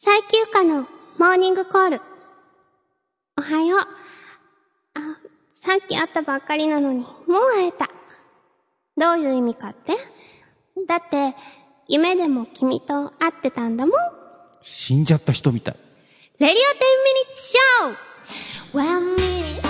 [0.00, 0.86] 最休暇の
[1.18, 2.00] モーニングコール。
[3.36, 3.80] おはよう。
[3.80, 3.86] あ、
[5.52, 7.10] さっき会ったばっかりなのに、もう
[7.56, 7.90] 会えた。
[8.96, 9.94] どういう意味かって？
[10.86, 11.34] だって、
[11.88, 13.94] 夢でも君と会ってたんだもん。
[14.62, 15.76] 死んじゃった人みたい。
[16.38, 16.62] レディオ10ミ
[17.24, 19.67] ニッツショー !1 minute, 2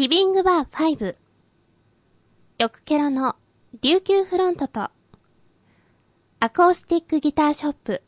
[0.00, 1.14] リビングバー5、
[2.58, 3.36] よくケロの
[3.82, 4.88] 琉球フロントと、
[6.40, 8.02] アコースティックギターショップ、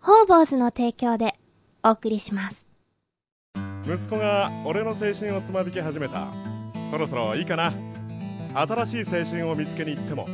[0.00, 1.38] ホーボーズの提供で
[1.84, 2.66] お送りします。
[3.86, 6.26] 息子が俺の青春をつまびき始めた。
[6.90, 7.72] そろそろいいかな。
[8.54, 10.26] 新しい青春を見つけに行っても。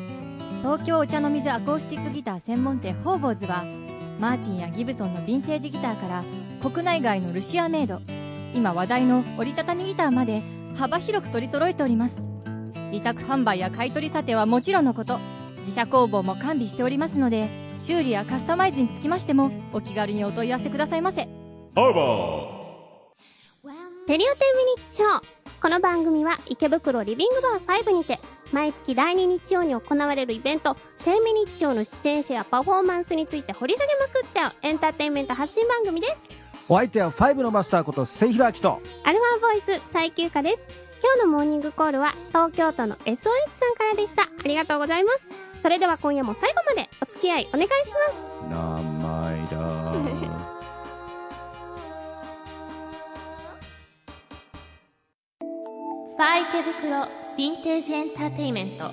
[0.62, 3.62] 東京お茶の水アコースティックギター専門店ホーボーズは
[4.18, 6.24] マーティンやギブソンのヴィンテージギターから
[6.62, 8.00] 国内外のルシアメイド
[8.54, 10.42] 今話題の折りたたみギターまで
[10.76, 12.16] 幅広く取り揃えております
[12.92, 15.18] 委託販売や買取査定はもちろんのこと
[15.60, 21.28] 自社工房も完備しておりますので修理やカスタマイズにつきましてもお気軽にお問い合わせくださいませ
[21.76, 22.54] オーバ
[24.06, 25.22] ペリオテンミニッツショー。
[25.62, 28.18] この番組は池袋リビングバー5にて、
[28.52, 36.43] 毎月第2日曜に行われるイベント、10ミニッツショーの出演者やパフォーマンスについて掘り下げまくっちゃうエンターテインメント発信番組です。
[36.66, 38.80] お相手は5のマスターこと、セイヒロアキト。
[39.04, 40.62] アルファボイス最休暇です。
[41.02, 44.22] 今日のモーニングコールは東京都の SOH さんからでした。
[44.22, 45.18] ありがとうございます。
[45.60, 48.48] それでは今夜も最後までお付き合いお願いします。
[48.48, 49.58] 名前だ。
[56.16, 58.90] ファー池袋ヴィンテージエンターテイメント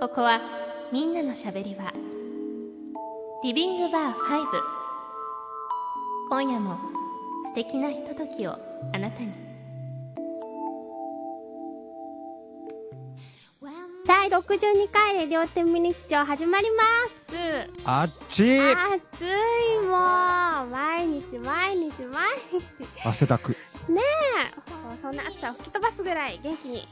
[0.00, 0.40] ここは
[0.90, 1.92] みんなのしゃべり場
[3.44, 4.77] リビングバー5
[6.30, 6.76] 今夜も
[7.46, 8.52] 素敵なひとときを
[8.92, 9.32] あなたに。
[14.06, 16.82] 第62回レディオ10ミニッチョ始まりま
[17.30, 17.70] す。
[17.84, 18.72] あっち暑
[19.22, 19.96] いも
[20.64, 23.06] う毎日毎日毎日。
[23.06, 23.52] 汗だく。
[23.52, 23.56] ね
[23.96, 24.98] え。
[25.00, 26.86] そんな暑さを吹き飛ばすぐらい元気に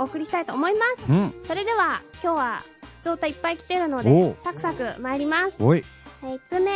[0.00, 1.04] お送りしたいと思います。
[1.08, 1.34] うん。
[1.46, 4.36] それでは今日は普通歌いっぱい来てるのおでう。
[4.42, 5.54] サクサク参ります。
[5.60, 5.84] おい。
[6.22, 6.72] はい1つ目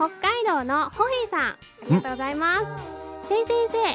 [0.00, 1.56] 北海道のホヘイさんあ
[1.86, 2.64] りがとうございます。
[3.28, 3.48] せい先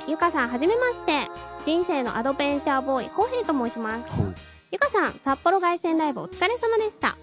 [0.05, 1.27] 生ゆかさんはじめまして。
[1.65, 4.13] 人生のアドベンチャーボーイホヘイと申します。
[4.69, 7.17] ゆかさん札幌凱旋ライブお疲れ様でした。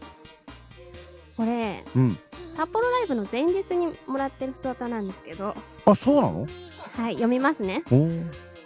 [1.37, 2.19] これうん。
[2.57, 5.55] 札幌ライブの前日にもらってる太歌なんですけど。
[5.85, 6.49] あ、そうなの？
[6.97, 7.85] はい読みますね。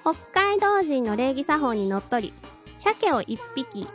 [0.00, 2.32] 北海道人の礼儀作法にのっとり
[2.78, 3.86] 鮭を一匹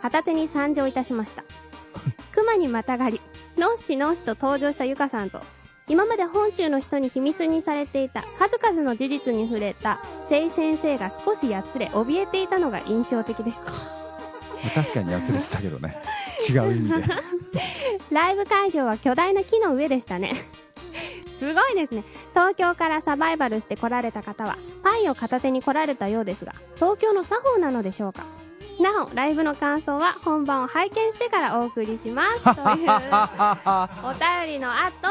[0.00, 1.44] 片手に参上いたしました。
[2.32, 3.20] 熊にまたがり
[3.58, 5.42] のっしのっしと登場したゆかさんと
[5.88, 13.72] 今まで本州の人に秘密にされていた数々の事実に触れた聖先生が少しやつれ怯えていたのが印象的でした
[14.74, 15.96] 確かに安れてたけどね。
[16.48, 17.14] 違う意味で。
[18.10, 20.34] ライブ会場は巨大な木の上でしたね。
[21.38, 22.02] すごいですね。
[22.30, 28.24] 東京からサバイバルして来られた方は、パイを片手に来られたようですが、東京の作法なのでしょうか
[28.80, 32.42] なお、ライブの感想は本番を拝見してからお送りします。
[32.42, 32.56] という、
[34.04, 35.08] お便りの後、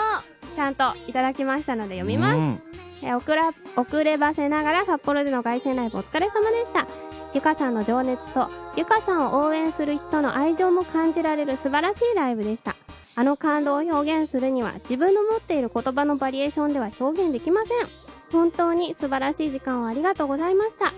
[0.55, 2.37] ちゃんといただきましたので読みます。
[2.37, 2.61] うん
[3.03, 6.87] えー遅ら遅ればせながら札幌での凱旋ライブお疲れ様でした。
[7.33, 12.77] ゆかさんの情熱と、ゆかさんを応援する人の愛情も感じられる素晴らしいライブでした。
[13.15, 17.71] あの感動を表現するには自分の持っている言葉のバリエーションでは表現できません。
[18.31, 20.93] 本当に素晴らしい時間をありがとうございました。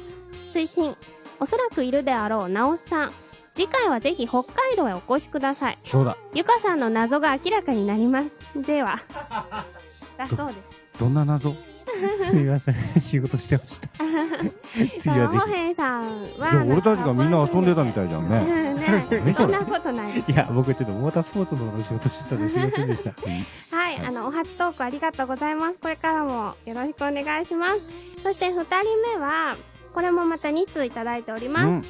[0.53, 0.95] 推進、
[1.39, 3.11] おそらくいるであろうなおさん。
[3.57, 5.79] 次回はぜひ北海道へお越しください。
[5.83, 6.15] そうだ。
[6.35, 8.29] ゆかさんの謎が明らかになります。
[8.55, 8.99] では。
[10.15, 10.99] だそうです。
[10.99, 11.55] どんな謎？
[12.29, 13.87] すみません、仕事してました。
[15.01, 16.05] 次はぜホヘイさん
[16.37, 16.51] は。
[16.51, 18.43] じゃあ俺たちがみんな遊んでたみたいじゃんね。
[18.75, 20.33] ね何そんなことないですひ。
[20.33, 23.09] いや、僕ちょっとモータースポーツの仕事してたんですいませんでした。
[23.75, 25.77] はい、あの、お初トークありがとうございます。
[25.81, 27.81] これからもよろしくお願いします。
[28.21, 29.57] そして二人目は、
[29.95, 31.65] これもまた2通いただいております。
[31.65, 31.85] うん。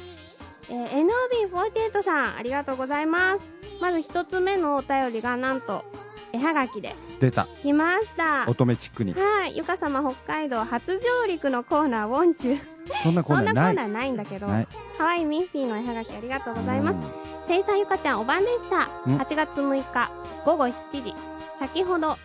[0.70, 1.06] えー
[1.50, 3.40] NOB48 さん、ありがとうございます。
[3.80, 5.84] まず一つ目のお便りが、なんと、
[6.32, 7.46] 絵はがきで出た。
[7.62, 8.44] 来ました。
[8.48, 9.14] 乙女チックに。
[9.14, 12.58] はい、ゆか様北海道初上陸のコーナー、ウォンチュ。
[13.02, 13.72] そんなコ そんなコーナーない。
[13.72, 14.68] ーナーないんだけど、ない
[14.98, 17.00] かわいいミッフィーの絵はがきありがとうございます。
[17.46, 18.86] せいさんゆかちゃんお晩でした。
[19.10, 20.10] ん8月6日
[20.44, 21.14] 午後7時。
[21.58, 22.18] 先ほど、あ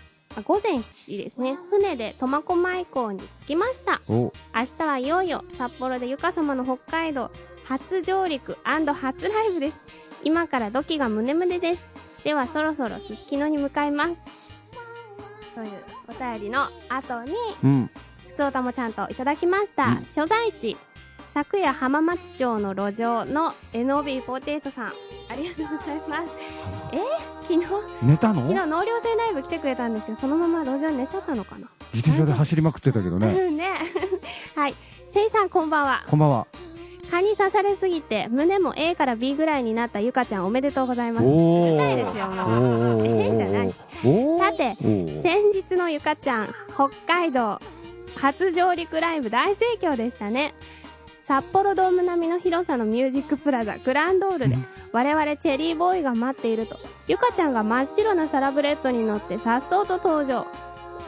[0.43, 1.57] 午前7時ですね。
[1.69, 4.01] 船で苫小牧港に着きました。
[4.09, 7.31] お明日はいよいよ札幌でゆか様の北海道
[7.65, 9.79] 初上陸初ライブです。
[10.23, 11.85] 今からドキが胸胸です。
[12.23, 14.15] ではそろそろすすきのに向かいます。
[15.55, 15.71] という
[16.07, 17.33] お便りの後に、
[17.63, 17.89] うん。
[18.29, 19.87] ふつおたもちゃんといただきました。
[19.87, 20.75] うん所在地、
[21.33, 24.93] 昨夜浜松町の路上の NOB48 さん。
[25.29, 26.27] ありがとうございます。
[26.91, 26.97] え？
[26.97, 27.01] ー、
[27.43, 27.61] 昨
[28.01, 28.41] 日、寝たの？
[28.41, 31.67] 昨日自納涼船ライブ来てくれたんですけど、そのまま路上に寝ちゃったのかな？
[31.93, 33.27] 転車で走りまくってたけどね。
[33.27, 33.71] うんね。
[34.55, 34.75] はい。
[35.11, 36.03] せいさんこんばんは。
[36.09, 36.47] こんばんは。
[37.13, 41.27] 蚊に刺されすぎて、胸も A から B ぐらいになったゆかちゃんおめでとうございます。
[41.27, 43.05] うるさいですよもうおー。
[43.05, 43.75] ええじゃないし。
[43.75, 44.75] さて
[45.21, 47.59] 先日のゆかちゃん、北海道、
[48.15, 50.55] 初上陸ライブ大盛況でしたね。
[51.21, 54.57] 札幌ドーム並みの広さのミュージックプラザグランドールで、
[54.91, 60.47] 我々チェリーボーイが待っていると、ゆかちゃんが真っ白なサラブレッドに乗って颯爽と登場。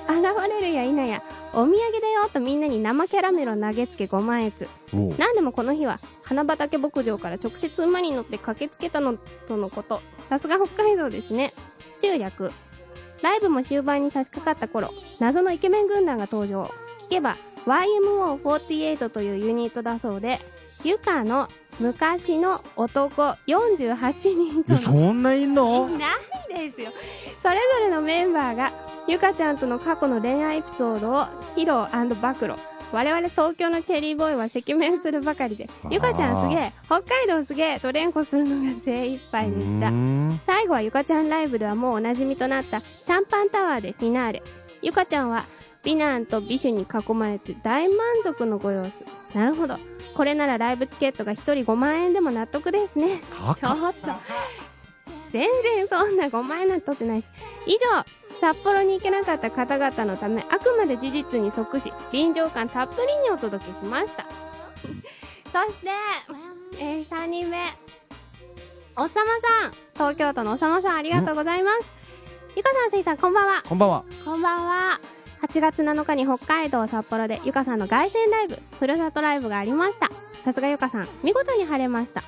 [0.07, 1.23] 現れるや否や、
[1.55, 4.67] お土産だよとみんなに生キャラメルを投げつけご満悦。
[4.93, 9.15] おーなんでもこの日は花畑牧場から直接馬に乗って駆けつけたの
[9.47, 10.01] とのこと。
[10.29, 11.53] さすが北海道ですね。
[12.01, 12.51] 中略。
[13.21, 16.69] ライブも終盤に差し掛かった頃謎のイケメン軍団が登場。
[17.05, 20.39] 聞けば YMO48 というユニットだそうで
[20.83, 21.47] ゆかの
[21.79, 25.87] 昔の男48人とえそんないんの？
[25.97, 26.11] な
[26.61, 26.91] いですよ。
[27.41, 28.71] それぞれのメンバーが
[29.07, 31.25] ゆかちゃんとの過去の恋愛エピソードを
[31.55, 32.55] 披露暴露。
[32.91, 35.69] 我々東京のチェリーボーイは赤面するばかりで。
[35.91, 39.91] ゆかちゃんすげえ北海道すげえと連呼するのが精一杯でした。
[40.43, 44.43] 最後はゆかちゃんライブではもうおなじみとなったシャンパンタワーでフィナーレ。
[44.81, 45.45] ゆかちゃんは
[45.83, 48.91] 美男と美酒に囲まれて大満足のご様子。
[49.37, 49.77] なるほど。
[50.15, 53.19] これならライブチケットが1人5万円でも納得ですね。
[53.19, 54.11] ちょっと
[55.35, 57.29] 全然そんな5万円なんて取ってないし
[57.67, 58.05] 以上
[58.39, 64.25] 札幌に行けなかった方々のためあくまで事実に即し臨場感たっぷりにお届けしました
[65.51, 65.89] そして、
[66.79, 67.57] えー、3人目
[68.95, 71.81] おさまさん東京都のおさまさんありがとうございます
[72.55, 74.05] ゆかさんせいさんこんばんはこんばんは。
[74.23, 75.01] こんばんは。
[75.41, 80.09] 8月7日に北海道札幌でゆかさんの凱旋ライブ、ふるさとライブがありました。
[80.45, 82.23] さすがゆかさん、見事に晴れました。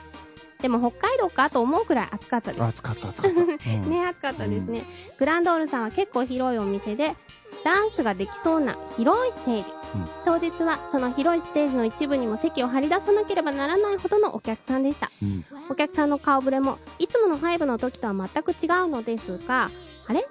[0.61, 2.63] でも北海道かと思うくらい暑かったです。
[2.63, 3.37] 暑かった、暑かった。
[3.39, 4.83] うんね、暑かったですね。
[5.19, 7.15] グランドールさんは結構広いお店で、
[7.63, 9.61] ダンスができそうな広いステージ。
[9.95, 15.09] うん当日はその広いステージの一部にも席を張り出さなければならないほどのお客さんでした。
[15.23, 19.71] うんお客さんの顔ぶれもいつもの5の時とは全く違うのですが、
[20.07, 20.27] あれ？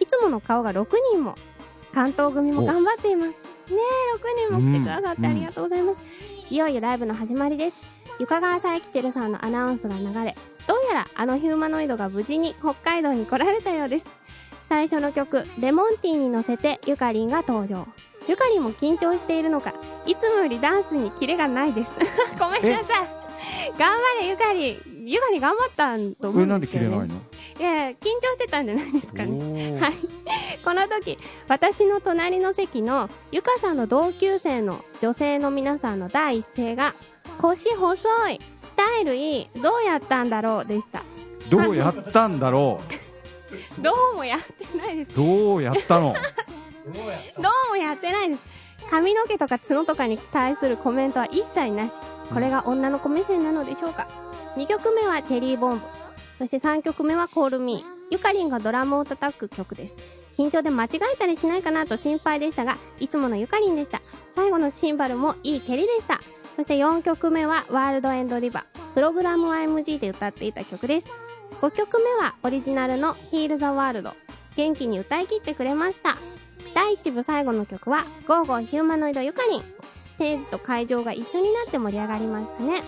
[0.00, 1.36] いつもの顔が6人も、
[1.94, 3.28] 関東組も頑張っています。
[3.30, 3.36] ね
[3.70, 5.98] え、6人も来てくださってありがとうございます。
[6.50, 7.76] いよいよライブの始まりです。
[8.18, 10.34] 床川さえきてるさんのアナウンスが流れ、
[10.66, 14.06] どうやらあのヒューマノイドが無事に北海道に来られたようです。
[14.68, 17.86] 最初の曲、レモンティーに乗せてゆかりんが登場。
[18.28, 19.74] ゆかりんも緊張しているのか、
[20.06, 21.92] いつもよりダンスにキレがないです。
[22.38, 23.08] ごめんなさい。
[23.78, 25.06] 頑張れゆかりん。
[25.08, 26.78] ゆかりん頑張ったんと思え、うんなんでよね。
[26.78, 27.14] です切れないの？
[27.58, 29.78] いや緊張してたんじゃないですかね。
[29.80, 29.92] はい。
[30.64, 31.16] この時、
[31.46, 36.94] 私の隣の席のゆかさんの同級生の女性の皆さんの第一声が、
[37.38, 41.02] 腰細い、スタイルいい、どうやったんだろうでした。
[41.50, 42.80] どうやったんだろ
[43.78, 45.12] どうもやってないです。
[45.12, 46.14] うどうやったの？
[46.86, 48.40] どうもやってないです。
[48.90, 51.92] 髪の毛とか角とかに対するコメントは一切なし。
[52.32, 54.08] これが女の子目線なのでしょうか。
[54.56, 55.84] 2曲目はチェリーボンブ。
[56.38, 57.96] そして3曲目はコールミー。
[58.10, 59.96] ゆかりんがドラムを叩く曲です。
[60.36, 64.00] 緊張で間違えたりしないかなと心配でしたが、いつものゆかりんでした。
[64.34, 66.20] 最後のシンバルもいい蹴りでした。
[66.56, 68.94] そして4曲目はワールドエンドリバー。
[68.94, 71.06] プログラム YMG で歌っていた曲です。
[71.60, 74.14] 5曲目はオリジナルのヒールザワールド。
[74.56, 76.16] 元気に歌い切ってくれました。
[76.74, 79.60] 第1部最後の曲は、ゴーゴーヒューマノイドゆかりん。
[79.60, 79.64] ス
[80.18, 82.82] テージと会場が一緒になって盛り上がりましたね。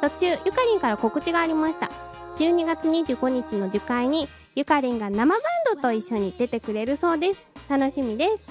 [0.00, 1.90] 途中、ゆかりんから告知がありました。
[2.38, 5.40] 12月25日の受会に、ゆかりんが生バン
[5.74, 7.44] ドと一緒に出てくれるそうです。
[7.68, 8.50] 楽しみです。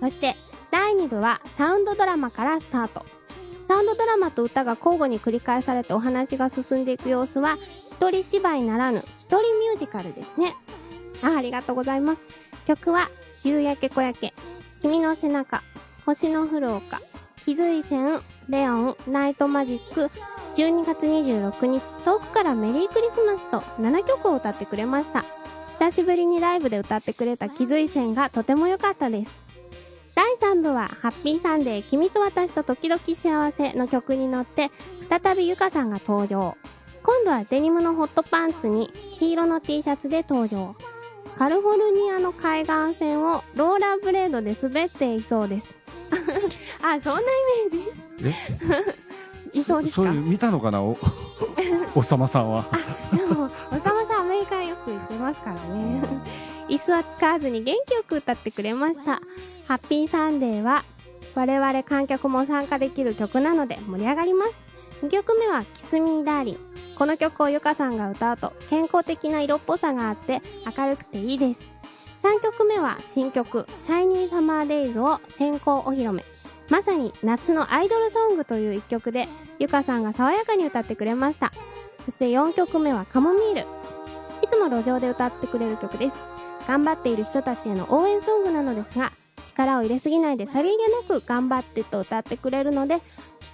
[0.00, 0.34] そして、
[0.70, 3.04] 第2部はサウンドドラマからスタート。
[3.70, 7.56] サウンドドラマと歌が交互に繰り返されてお話が進んでいく様子は、
[7.92, 10.56] 一人芝居ならぬ、一人ミュージカルですね。
[11.22, 12.20] あありがとうございます。
[12.66, 13.08] 曲は、
[13.44, 14.34] 夕焼け小焼け、
[14.82, 15.62] 君の背中、
[16.04, 17.00] 星の降る丘、
[17.44, 20.10] 気づい線、レオン、ナイトマジック、
[20.56, 25.24] 12月26日、遠くからメリークリスマスと7曲を歌ってくれました。
[25.78, 29.49] 久しぶりにライブで歌ってくれた気づい線がとても良かったです。
[30.20, 34.70] 第3部は、ハッピーサンデー、君と私と時々幸せの曲に乗って、
[35.08, 36.58] 再びゆかさんが登場。
[37.02, 40.76] 今度はデニムのホットパンツに黄色の T シャツで登場。
[41.38, 45.70] カリフォルニアの海岸線をローラーブレードで滑っていそうです。
[46.82, 47.24] あ、そんなイ
[47.72, 48.32] メー
[49.54, 49.58] ジ？
[49.60, 50.02] いそうですか？
[50.06, 50.82] そういう見たのかな？
[50.82, 50.98] お
[51.96, 52.66] おさまさんは
[53.16, 56.02] でも、おさまさんアメリカよく行ってますからね。
[56.68, 59.22] 椅子は使わずに元気よく歌ってくれました。
[59.70, 60.84] ハッピーサンデーは、
[61.36, 64.52] 我々観客も参加できる曲なので盛り上がります。
[65.04, 66.58] 2曲目は、キスミーダーリン。
[66.98, 70.42] この曲をゆかさんが歌うと、健康的な色っぽさがあって、
[70.76, 71.60] 明るくていいです。
[72.24, 76.24] 3曲目は、新曲、シャイニーサマーデイズを先行お披露目。
[76.68, 79.28] まさに夏のアイドルソングという一曲で、
[79.60, 81.52] ゆかさんが爽やかに歌ってくれました。
[82.04, 83.60] そして4曲目はカモミール。
[84.42, 86.16] いつも路上で歌ってくれる曲です。
[86.66, 89.12] 頑張っている人たちへの応援ソングなのですが、
[89.66, 93.02] 力を入れすぎないでさりげなく頑張ってと歌ってくれるので、聴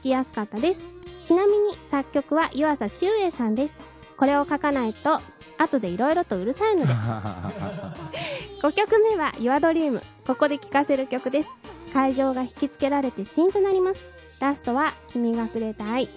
[0.02, 0.82] きやすかったです。
[1.22, 3.78] ちなみに作曲は湯浅修英さんです。
[4.16, 5.20] これを書かないと、
[5.58, 6.92] 後で色々とうるさいので。
[8.62, 10.00] 5曲目は Your Dream。
[10.26, 11.48] ここで聴かせる曲です。
[11.92, 14.00] 会場が引きつけられてシーンとなります。
[14.40, 16.08] ラストは君がくれた愛。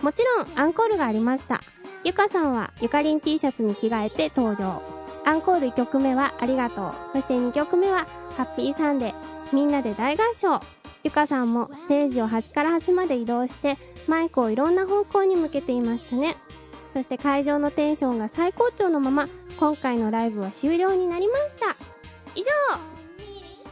[0.00, 1.60] もちろんアンコールがありました。
[2.04, 4.82] ゆかさんはゆかりん T シャツに着替えて登場。
[5.24, 6.94] アンコール1曲目はありがとう。
[7.14, 9.14] そして2曲目はハッピーサンデー。
[9.52, 10.60] みんなで大合唱。
[11.04, 13.76] ゆかさんもステージを端から端まで移動して
[14.06, 16.36] マイクをいろんな方向に向けていましたね。
[16.94, 21.76] そして会場のテンションが最高潮のまま今回のライブは終了になりました。
[22.34, 22.46] 以上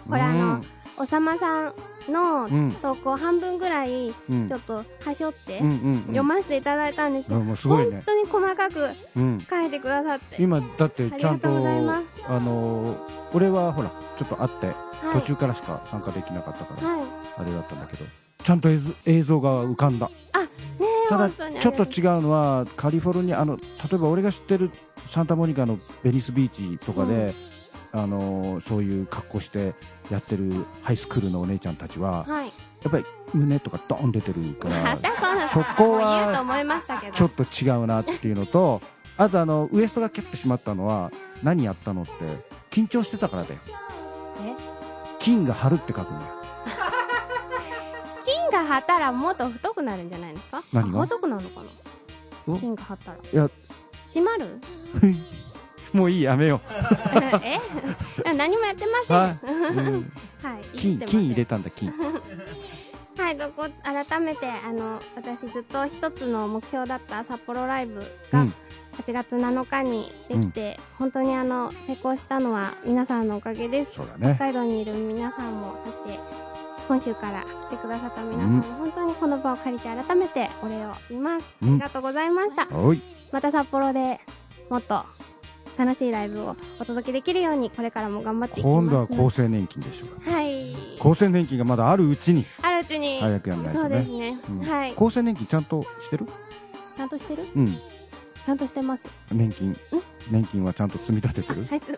[0.08, 0.62] これあの、
[0.98, 1.72] おさまさん
[2.08, 4.48] のうん投稿半分ぐらいうん。
[4.48, 7.28] ちょっとはしょって読ませていただいたんです。
[7.28, 9.46] けど、本当に細かくうん。
[9.48, 12.96] 書いてくださって、今だってちゃんとあのー
[13.34, 15.20] 俺はほらちょっと会ってはい。
[15.20, 17.02] 途中からしか参加できなかったから、はい。
[17.38, 18.04] あれだったんだけど
[18.44, 18.68] ちゃんと
[19.06, 20.10] 映像が浮かんだ。
[21.08, 24.70] ただちょっと違うのはカリフォルニアあの例えば俺が知ってる
[25.08, 27.34] サンタモニカのベニスビーチとかで、
[27.92, 29.74] あのーそういう格好して
[30.12, 32.46] やってるハイスクールのお姉ちゃんたちははい。
[32.82, 34.98] やっぱり胸とかドーン出てるから
[35.52, 36.32] そこは
[37.14, 38.82] ちょっと違うなっていうのと
[39.16, 41.10] あとあのウエストがキャッてしまったのは
[41.42, 42.12] 何やったのって
[42.70, 43.60] 緊張してたからだよ。
[44.44, 44.54] え？
[45.18, 46.26] 金が張るって書くんだよ。
[48.24, 50.62] 金が張ったらもっと太くなるんじゃないですか？
[50.72, 50.98] 何が？
[51.00, 51.62] 細くなるのか
[52.46, 52.52] お？
[52.54, 53.18] な金が張ったら。
[53.18, 53.50] いや。
[54.06, 54.60] 閉まる？
[55.94, 56.60] もういいやめよ
[57.42, 57.58] え？
[58.34, 59.40] 何もやってません。
[59.76, 60.04] う、
[60.42, 60.60] は、はい。
[60.60, 61.92] うん、い、金金入れたたんだ金。
[63.18, 68.00] はいどこ改めてあの私ずっと一つの目標だった札幌ライブ
[68.32, 68.54] がうん。
[68.98, 73.98] 8月7日にできて、本当にあの成功したのは皆さんのおかげです。
[74.18, 74.34] ね。
[74.36, 76.20] 北海道にいる皆さんもそして
[76.86, 81.70] 本州から来てくださった皆さんも、本当にこの場を借りて改めてお礼を言います、うん。
[81.70, 82.66] ありがとうございました。
[83.32, 84.20] また札幌で
[84.68, 85.04] もっと
[85.78, 88.86] 楽しいライブをお届けできるようにこれからも頑張っていきます。
[88.86, 90.74] 今度は厚生年金でしょはい。
[91.00, 92.44] 厚生年金がまだあるうちに。
[92.60, 93.20] あるうちに。
[93.20, 94.58] 早くやんないそうとねですね、うん。
[94.60, 94.92] はい。
[94.92, 96.26] 厚生年金ちゃんとしてる？
[96.96, 97.46] ちゃんとしてる？
[97.56, 97.78] うん。
[98.44, 99.06] ちゃんとしてます。
[99.30, 99.76] 年金。
[100.30, 101.66] 年金はちゃんと積み立ててる？
[101.66, 101.80] はい。
[101.80, 101.88] つ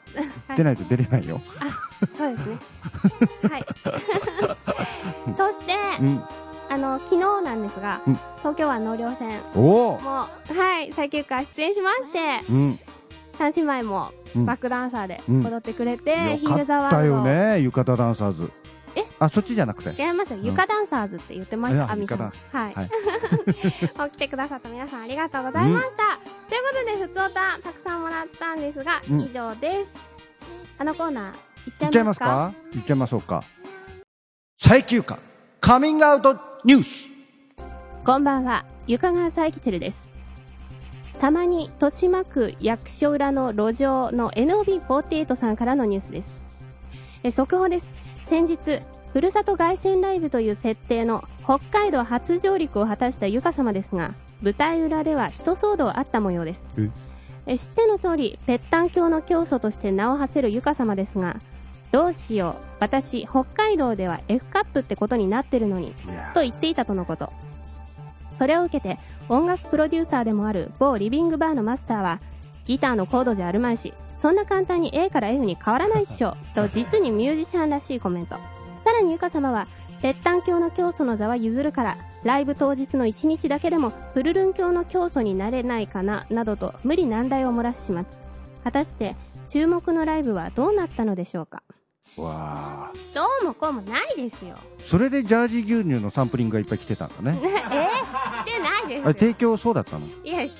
[0.47, 0.57] はい。
[0.57, 1.41] 出ないと出れないよ。
[2.17, 2.59] そうですね。
[3.51, 3.67] はい。
[5.37, 6.23] そして、うん。
[6.71, 8.19] あの昨日なんですが、うん。
[8.39, 12.79] 東京湾納涼船おおもうはい最休暇出演しましてうん
[13.39, 14.47] 三姉妹もうん。
[14.47, 15.47] バックダンサーでうん。
[15.47, 18.51] 踊ってくれて、ヒよかールザワールドね浴衣ダンサーズ。
[18.97, 19.05] え？
[19.19, 20.01] あそっちじゃなくて。
[20.01, 20.45] 違いますよ、うん。
[20.45, 22.19] 床ダンサーズって言ってましいやた、アミさん。
[22.19, 22.31] は
[22.71, 22.75] い。
[22.75, 22.91] はい。
[24.07, 26.19] を来てくださった皆さんありがとうございました。
[26.49, 29.21] ということで、ふつおたたくさんもらったんですが、うん。
[29.21, 29.93] 以上です。
[30.79, 32.27] あのコーナー、いっちゃいますすか？
[32.27, 33.43] かいっちゃいましょうか。
[34.59, 35.19] 最休暇。
[35.61, 37.09] カミングアウトニュース。
[38.05, 40.13] こんばんは、ゆかがさえきてるです。
[41.21, 46.67] たまに豊島区役所裏の路上の NOB48 さんからのニュースです。
[47.23, 47.89] え速報です。
[48.27, 48.59] 先日、
[49.13, 54.11] ふるさと凱旋ライブという設定の北海道初上陸を果たしたゆか様ですが、
[54.43, 56.69] 舞台裏では一騒動あった模様です。
[57.47, 57.57] え？
[57.57, 61.37] 知っての通り、ぺったん教の教祖として名を馳せるゆか様ですが、
[61.93, 65.95] どうしよう、私、北海道では F カップってことになってるのに、
[66.35, 67.33] と言っていたとのこと。
[68.37, 68.99] それを受けて、
[69.29, 72.19] 音楽プロデューサーでもある某リビングバーのマスターは、
[72.65, 78.37] ギターのコードじゃあるまいし、そんな簡単に A から F に変わらないっしょ、と実にミュージシャンらしいコメント。
[78.37, 79.67] さらにゆか様は、
[80.03, 88.05] ぺったん教の教祖の座は譲るから、ライブ当日の1日だけでも、プルルン教の教祖になれないかな、などと無理難題を漏らし始末。
[88.63, 89.15] 果たして、
[89.49, 91.63] 注目のライブはどうなったのでしょうか？
[92.17, 92.93] わあ。
[93.15, 94.57] どうもこうもないですよ。
[94.85, 97.39] それでジャージー牛乳のサンプリングがいっぱい来てたんだね。
[97.43, 99.03] えー、来てないですよ。
[99.05, 100.07] あれ提供そうだったの？
[100.23, 100.55] いや違いま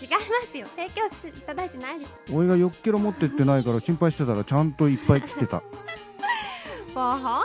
[0.51, 0.67] すよ。
[0.77, 2.11] 提供していただいてないです。
[2.33, 5.59] 俺がよっけろ持ってってないから心配してたらちゃんといっぱい来てた。
[6.95, 7.45] もう本当に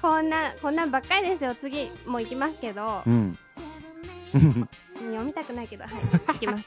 [0.00, 1.54] こんなこんなんばっかりですよ。
[1.54, 3.02] 次もう行きますけど。
[3.06, 3.38] うん。
[4.98, 5.84] 読みたくないけど。
[5.84, 5.92] はい
[6.28, 6.64] 行きます。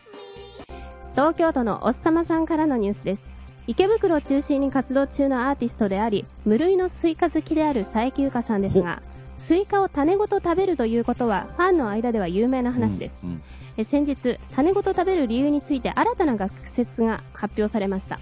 [1.11, 3.31] 東京都のおっさまさんからのニュースです
[3.67, 9.01] 池袋を中心に活動中のアーティストであり無類のスイカ好きである佐伯ゆかさんですが
[9.35, 13.41] スイカを種ごと食べるということはファンの間では有名な話です、うん。
[13.77, 18.19] え先日種ごと食べる理由について新たな学説が発表されました。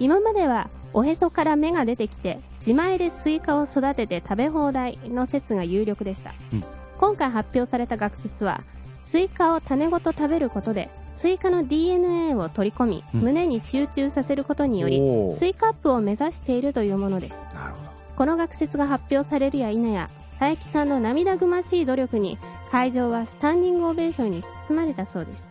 [0.00, 6.62] 今まではおへそから芽が出てきて自前でスイカを育てて食べ放題の説が有力でした、うん。
[6.98, 13.20] 今回発表された学説はスイカを種ごと食べることでスイカの DNA を取り込み、うん。
[13.20, 17.46] 胸に集中させることによりスイカップを目指しているというものです。
[17.54, 17.92] なるほど。
[18.16, 20.06] この学説が発表されるや否や
[20.38, 22.38] 佐伯さんの涙ぐましい努力に
[22.70, 25.48] 会場はスタンディングオベーションに包まれたそうです。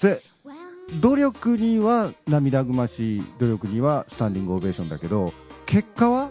[0.00, 0.22] で
[1.00, 5.32] 努力には涙ぐましい努力にはスタンディングオベーションだけど
[5.66, 6.30] 結果は？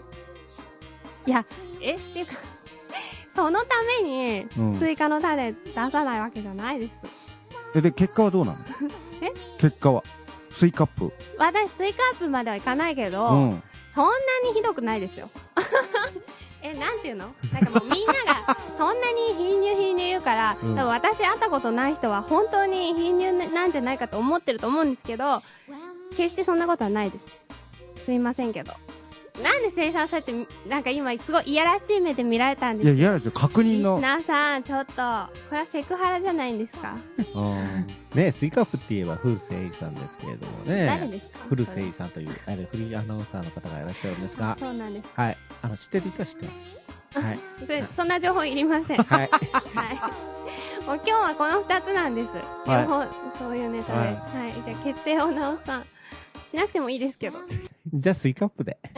[1.26, 1.44] いや
[1.80, 1.94] え？
[1.94, 2.32] っていうか
[3.34, 3.66] そのた
[4.02, 4.78] めにうん。
[4.78, 6.92] スイカの種出さないわけじゃないです
[7.74, 8.58] えで結果はどうなの？
[9.20, 9.32] え？
[9.58, 10.02] 結果は？
[10.52, 13.62] スイカップ私スイカップまではいかないけど、うん。
[13.94, 14.10] そんな
[14.48, 15.30] にひどくないですよ。
[16.62, 17.32] えなんていうの？
[17.52, 20.74] なんかもうみんなが そんなに貧乳貧乳言うから、うん。
[20.74, 25.42] 私会ったことない人は本当に貧乳なんじゃないかと思ってると思うんですけど
[26.16, 27.28] 決してそんなことはないです。
[28.04, 28.72] すいませんけど
[29.42, 30.32] なんで生産されて
[30.68, 34.98] なんか今すごいいやらしい目で見られたんですいや嫌ですよ確認のリスナーさんちょっとこ
[35.52, 36.96] れはセクハラじゃないんですか、
[37.34, 40.86] うんね、スイカップって言えば古瀬絵理さんですけれどもね。
[40.86, 41.44] 誰ですか？
[41.48, 45.36] 古瀬絵理さんという、あれ、フリーアナウンサーの方がいらっしゃるんですが、そうなんですはい。
[45.62, 46.76] あの、知ってる人は知ってます。
[47.26, 47.38] はい。
[47.66, 49.30] それそんな情報いりませんはい。
[49.76, 50.86] はい。
[50.86, 52.30] もう今日はこの二つなんです。
[52.66, 53.04] はい両方、
[53.38, 53.98] そういうネタで。
[53.98, 54.10] はは
[54.46, 54.62] いい。
[54.64, 55.84] じゃあ決定を直さん。
[56.48, 57.38] しなくてもいいですけど。
[57.92, 58.78] じゃあスイカップで。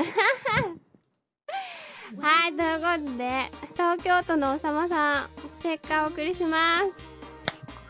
[2.19, 6.81] はい、ということで、東京都のおさまさん、ステッカーお送りしま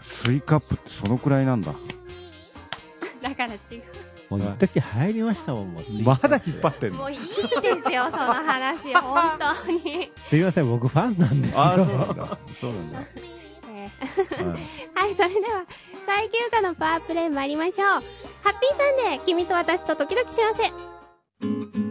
[0.02, 0.24] す。
[0.24, 1.72] スイカップってそのくらいなんだ
[3.22, 3.58] だから違
[4.30, 6.14] もう一時入りましたもん、もうま。
[6.16, 6.94] だ引っ張ってんう。
[6.94, 7.54] ものういいです
[7.92, 8.94] よ、その話。
[8.94, 10.10] 本当に。
[10.24, 11.60] すいません、僕ファンなんですよ。
[11.60, 13.02] ああそうなんだそうなんだ、
[14.94, 15.66] はい、それでは、
[16.06, 17.76] 最休暇のパワープレイ参りましょう。
[17.78, 18.04] ハッピー
[19.04, 21.89] サンデー、君と私と時々幸せ。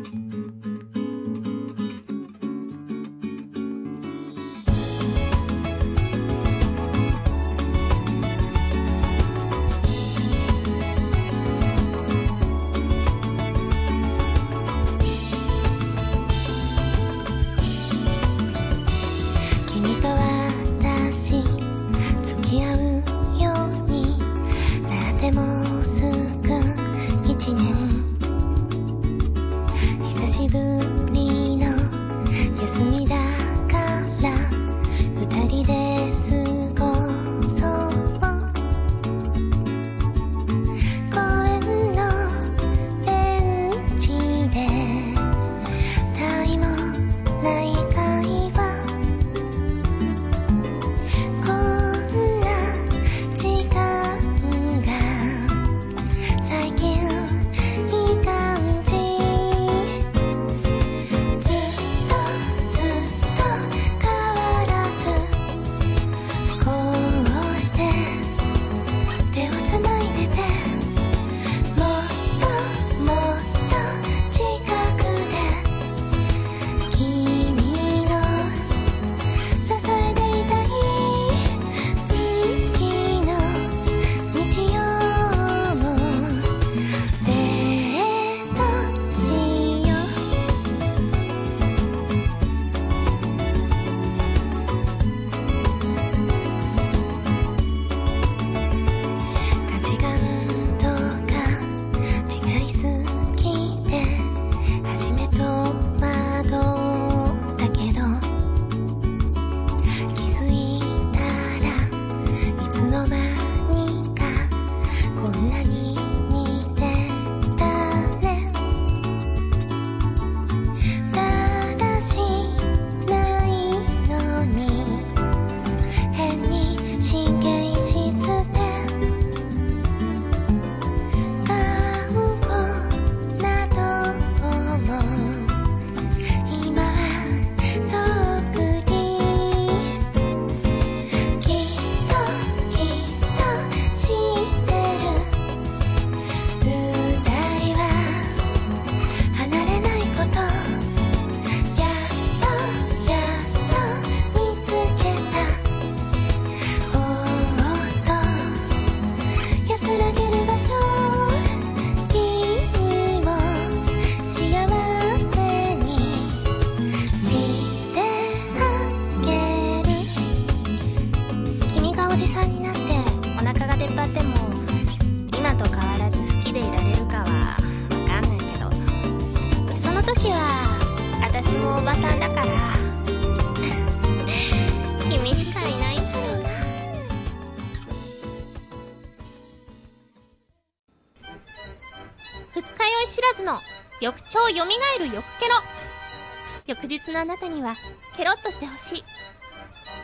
[196.89, 197.75] 日のあなたには
[198.17, 199.03] ケロッとしてほしい。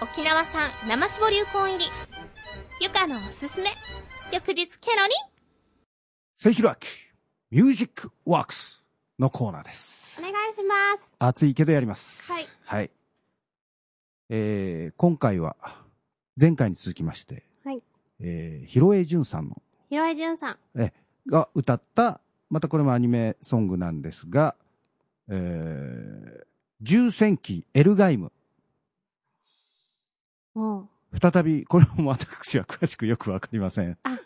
[0.02, 1.86] 沖縄産生搾りウコン入り。
[2.80, 3.72] ゆかのおすすめ。
[4.32, 5.12] 翌日ケロリン
[6.38, 6.76] 千尋明
[7.52, 8.84] ミュージックワークス
[9.18, 10.20] のコーナーです。
[10.20, 11.16] お願いします。
[11.18, 12.32] 暑いけどやります。
[12.32, 12.46] はい。
[12.66, 12.92] はい。
[14.30, 15.56] えー、今回は
[16.40, 17.82] 前回に続きまして、はい。
[18.20, 20.58] えー、広江淳さんのひろえじゅんさん。
[21.28, 22.20] が歌った
[22.50, 24.56] またこれもアニメソングなんですが、
[25.30, 26.46] えー、
[26.82, 28.32] 重戦記エルガイム。
[31.22, 33.98] 再びこれも私は詳しくよくわかりません。
[34.04, 34.20] あ。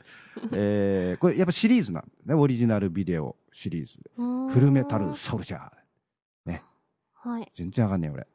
[0.51, 2.33] えー、これやっぱシリーズなんですね。
[2.35, 3.97] オリジナルビデオシリーズ。
[4.17, 4.49] うーん。
[4.49, 5.79] フルメタルソルジャー。
[7.21, 7.51] はい。
[7.55, 8.27] 全然わかんねえ俺。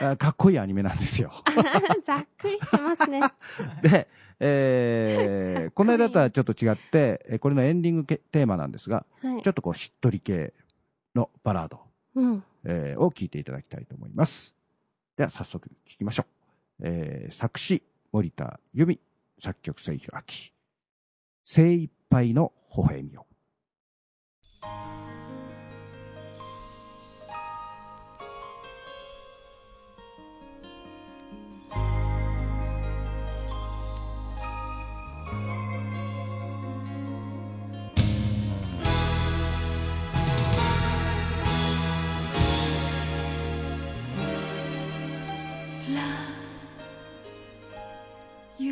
[0.00, 1.30] あかっこいいアニメなんですよ。
[2.04, 3.20] ざっくりしてますね。
[3.82, 4.08] で、
[4.40, 9.42] えー、この間とはちょっと違ってえーこれのエンディングけテーマなんですがはい。
[9.42, 9.50] ちょ。
[9.50, 10.54] っとこうしっとり系
[11.14, 11.80] のバラード、
[12.16, 12.44] うん。
[12.64, 14.54] えーを聞いていただきたいと思います。
[15.16, 16.24] では早速聞きましょ
[16.80, 18.98] う、えー、作詞森田由美
[19.40, 20.22] 作曲清弘明
[21.44, 23.26] 精一杯の微笑みを「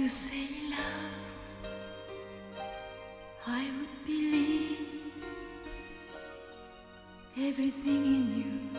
[0.01, 1.69] you say love,
[3.47, 5.13] I would believe
[7.37, 8.70] everything in you.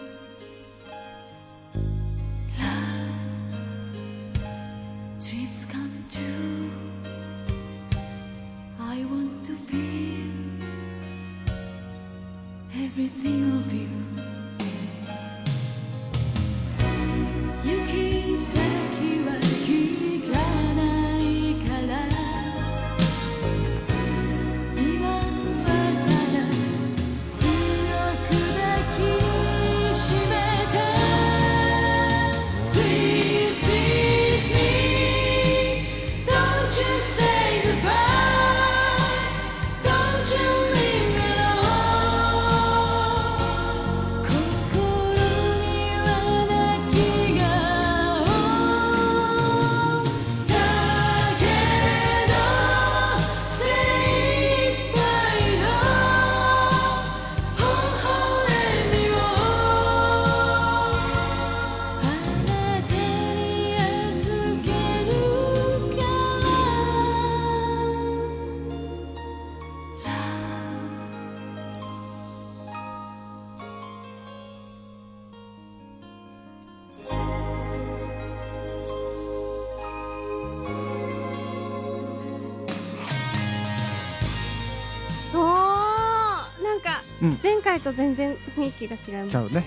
[87.81, 89.29] と全然雰囲気が違います。
[89.31, 89.65] ちゃうね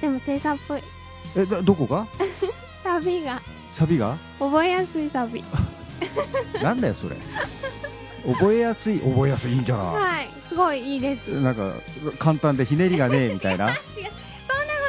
[0.00, 0.82] でも、生産っぽい。
[1.36, 2.06] えだどこが？
[2.84, 4.16] サビが、サビが？
[4.38, 5.44] 覚えやすいサビ。
[6.62, 7.16] なんだよそれ
[8.26, 9.86] 覚えやすい覚えやすいいいんじゃない？
[9.94, 10.28] はい。
[10.48, 11.28] すごいいいです。
[11.40, 11.74] なんか
[12.18, 13.76] 簡単でひねりがねえみたいな 違う。
[13.86, 14.12] そんなこ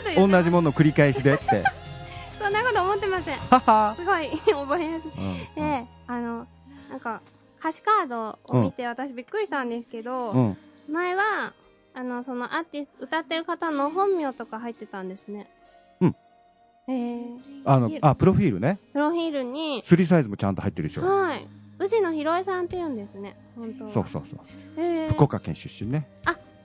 [0.03, 0.29] と言う。
[0.31, 1.63] 同じものを繰り返しでって
[2.39, 3.37] そんなこと思ってません。
[3.39, 3.43] す
[4.05, 4.29] ごい
[4.67, 5.11] 覚えやすい。
[5.17, 6.47] うんで、あの、
[6.89, 7.21] なんか、
[7.59, 10.57] 歌詞カードを見て私びっくりしたんですけど、うん、
[10.89, 11.53] 前は、
[11.97, 15.49] あの、そのアーティスト、歌ってる方の本名とか入ってたんですね。
[15.99, 16.15] うん。
[16.87, 21.47] えー、あのあプロフィールねプロフィールに、スリーサイズもちゃんと入ってるでしょはい。
[21.79, 23.35] 宇治のひろえさんって言うんですね。
[23.55, 23.91] 本当は。
[23.91, 24.39] そうそうそう
[24.77, 26.07] えー、福岡県出身ね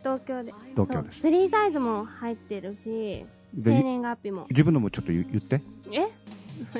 [0.03, 0.53] 東京で。
[0.77, 4.47] 同郷ですそうスリーサイズも入ってるし、生で年月日も。
[4.51, 6.09] 自分のもちょっと言言ってえ？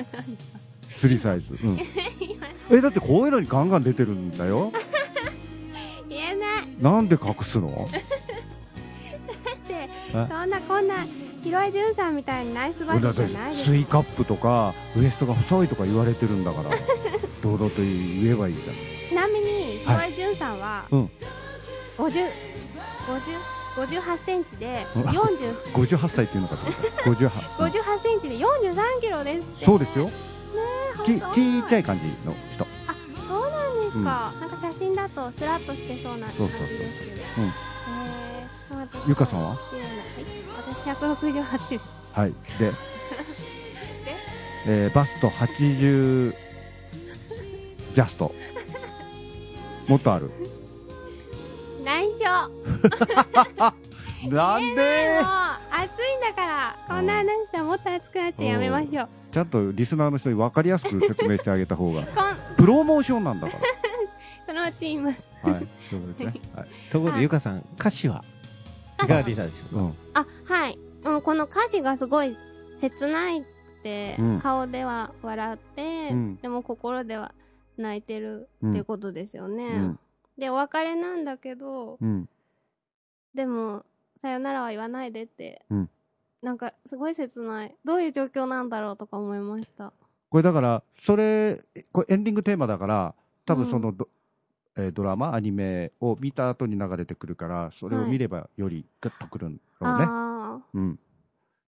[0.89, 1.79] スリーサイズ、うん、
[2.69, 4.71] えだってこういうのにガンガン出てるんだよ
[6.07, 6.81] 言えない。
[6.81, 7.87] なんで隠すの？
[10.13, 10.95] そんなこんな、
[11.43, 16.69] ひろえじゅんさんみたいにナイスバディじゃないですスイカップとかウエストが細いとか言われてるんだから
[17.41, 18.75] 堂々と言えばいいじゃん。
[19.09, 21.09] ちなみに、ひろえじゅんさんは、うん。
[21.97, 22.31] 50、50、
[23.75, 25.01] 58センチで、うん。
[25.03, 27.09] 40、58歳っていうのかと思った。
[27.09, 29.65] 58 58 センチで43キロですって。
[29.65, 30.09] そうですよ。
[31.05, 32.63] ちあちっちゃい感じの人。
[32.87, 32.95] あ、
[33.27, 34.31] そうなんですか。
[34.39, 36.77] なんか写真だとスラッとしてそうな感じそうそうそうそう。
[36.77, 37.11] ですけど。
[37.39, 37.47] うん。
[37.47, 37.53] へー
[39.07, 39.57] ゆかさんは？
[40.85, 41.83] 168です。
[42.13, 42.33] はい。
[42.59, 42.71] で
[44.65, 46.33] えーバスト80
[47.93, 48.33] ジャスト。
[49.87, 50.31] もっとある？
[51.83, 52.15] 内緒。
[54.29, 55.19] なんで？
[55.21, 55.25] もう
[55.69, 59.09] 暑いんだからこんな話したらもっと暑くなっちゃうやめましょう。
[59.31, 62.03] ちゃんとリスナーの人に分かりやすく説明してあげた方が。
[62.55, 63.57] プロモーションなんだか
[64.47, 65.27] そのうち言います。
[65.43, 65.67] らはい。
[65.89, 66.33] そうですね。
[66.55, 66.67] はい。
[66.91, 68.23] ところで、はいゆかさん、歌詞は？
[69.03, 69.65] いかがでしたでしょ。
[69.71, 69.93] うかうん。
[70.13, 70.79] あはい。
[71.03, 72.37] もうこの歌詞がすごい
[72.77, 73.47] 切ないく
[73.83, 74.39] て、うん。
[74.39, 76.35] 顔では笑って、うん。
[76.37, 77.33] でも心では
[77.77, 79.99] 泣いてるっていうことですよね、うん。
[80.37, 82.29] でお別れなんだけどうん。
[83.33, 83.83] でも
[84.21, 85.89] さよならは言わないでって、うん。
[86.41, 87.75] なんかすごい切ない。
[87.85, 89.93] どういう状況なんだろうとか思いました。
[90.29, 91.61] これだからそれ
[91.91, 94.07] これエンディングテーマだから多分そのド,、
[94.77, 100.99] えードラマアニメを見た後に流れてくるからそれを見ればよりグッとくるんだろうね、あうん、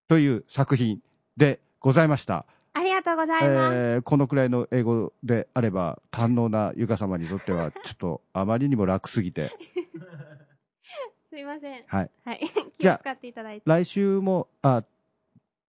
[0.08, 1.00] という作品
[1.38, 2.46] でございました、あ
[2.80, 9.52] ありがとうございます、えーこのくらいの英語であれば堪能なゆか様にとっては ちょっとあまりにも楽すぎて。
[11.30, 11.84] すいません。
[11.88, 12.12] はい。
[12.24, 12.40] はい。
[12.78, 13.64] 気 じゃあを使っていただいて。
[13.66, 14.84] 来週もあ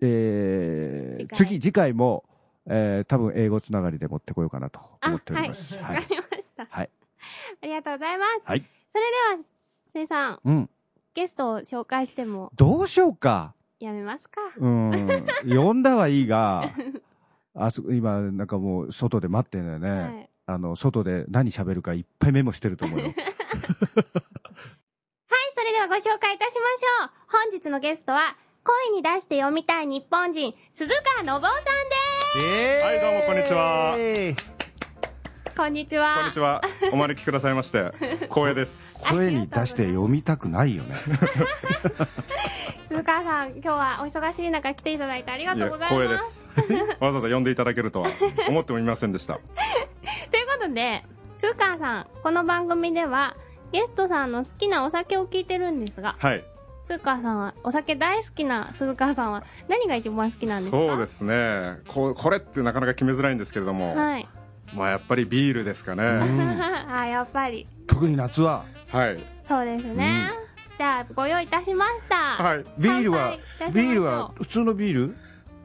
[0.00, 1.38] えー次回。
[1.38, 2.24] 次次回も、
[2.66, 5.76] えー多分英語つながりで持ってこようかなとあ思っております。
[5.78, 5.96] はい。
[5.96, 6.66] わかりました。
[6.70, 6.90] はい
[7.62, 8.42] ありがとうございます。
[8.44, 8.64] はい。
[8.92, 9.04] それ
[9.36, 9.48] では
[9.92, 10.70] せいさんうん。
[11.14, 13.54] ゲストを紹介してもどうしようか。
[13.80, 14.40] やめますか？
[14.56, 14.92] うん。
[15.48, 16.64] 呼んだはいいが
[17.54, 20.28] あそ今なんかもう外で待ってんだよね、はい。
[20.46, 23.04] あの外で何喋るかいっぱいメモしてると思うよ。
[23.06, 23.20] はい、そ
[25.64, 27.10] れではご紹介いたしましょう。
[27.28, 31.64] 本日のゲストは、声に出して読みたい日本人、鈴川信夫さん
[32.40, 33.94] ではいどうもこんにちは。
[33.94, 34.55] す。
[35.56, 36.16] こんにちは。
[36.18, 36.60] こんにちは。
[36.92, 37.90] お招きくださいまして
[38.28, 38.94] 光栄です。
[39.00, 40.94] 声に出して読みたくないよね。
[42.88, 46.48] 鈴川さん、今日はお忙しい中来ていただいてありがとうござい光栄でます。
[46.66, 48.08] す わざわざ呼んでいただけるとは
[48.48, 49.34] 思ってもいませんでした。
[49.34, 51.04] ということで、
[51.38, 53.34] 鈴川さん、この番組では、
[53.72, 56.44] ゲストさんの好きなお酒を聞いてるんですが、はい。
[56.86, 60.76] 鈴川さんは、お酒大好きな鈴川さんは、何が一番好きなんですか？
[60.76, 61.78] そうですね。
[61.88, 64.28] ここれってなかなか決めづらいんですけれども、はい。
[64.74, 66.02] まあやっぱりビールですかね、
[66.90, 67.66] あ、やっぱり。
[67.86, 68.64] 特に夏は。
[68.88, 69.18] はい。
[69.46, 70.30] そうですね。
[70.76, 72.42] じゃあ、ご用意いたしました。
[72.42, 72.64] はい。
[72.78, 73.72] ビールは乾杯いたしましょう。
[73.72, 75.16] ビールは普通のビール？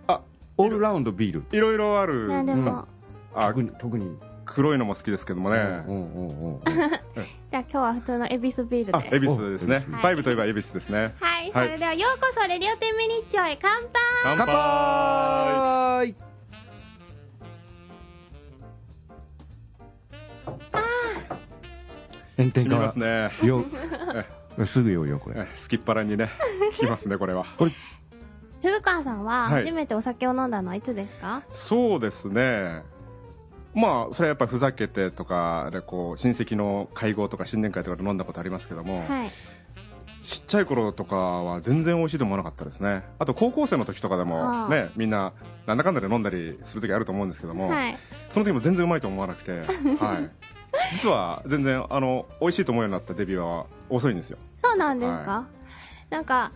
[0.07, 0.21] あ
[0.57, 1.43] オールラウンドビール。
[1.51, 2.27] いろいろある。
[2.27, 2.87] なんでも、
[3.33, 4.17] あ特に特に。
[4.53, 6.61] 黒いのも好きですけどもね、うんうんうんうん。
[6.67, 8.97] じゃあ今日は普通のエビスビールで。
[8.97, 9.79] あ恵比寿ですね。
[9.79, 11.15] ファイブといえば恵比寿ですね。
[11.21, 11.67] はい、はい。
[11.67, 13.89] それではようこそレディオテンミニッチョへ乾杯。
[14.23, 16.30] 乾乾杯
[22.41, 22.75] 炎天下。
[22.75, 23.31] はますね。
[23.43, 23.65] よ
[24.65, 25.41] すぐよよこれ。
[25.41, 26.29] えすきっ腹にね
[26.79, 27.45] 効きますねこれは。
[28.59, 29.63] 鈴川さんははい。
[29.65, 32.83] 初めてお酒を飲んだのはいつですか、そうですね。
[33.73, 39.29] まあそれはやっぱふざけてとかでこう親戚の会合とか新年会とかで飲んだことありますけども、はい。
[40.23, 43.03] ちっちゃい頃とかは全然美味しいと思わなかったですね。
[43.17, 44.69] あと高校生の時とかであもあ。
[44.69, 45.33] ねみんな
[45.65, 47.97] なんだかんだで飲んだりする時あると思うんですけども、はい。
[48.29, 49.61] その時も全然うまいと思わなくて、
[49.99, 50.29] はい、
[50.93, 54.37] 実は全然あの美味しいと思うようになったデビューは遅いんですよ。
[54.57, 55.45] そうなんですか、は
[56.09, 56.51] なんか、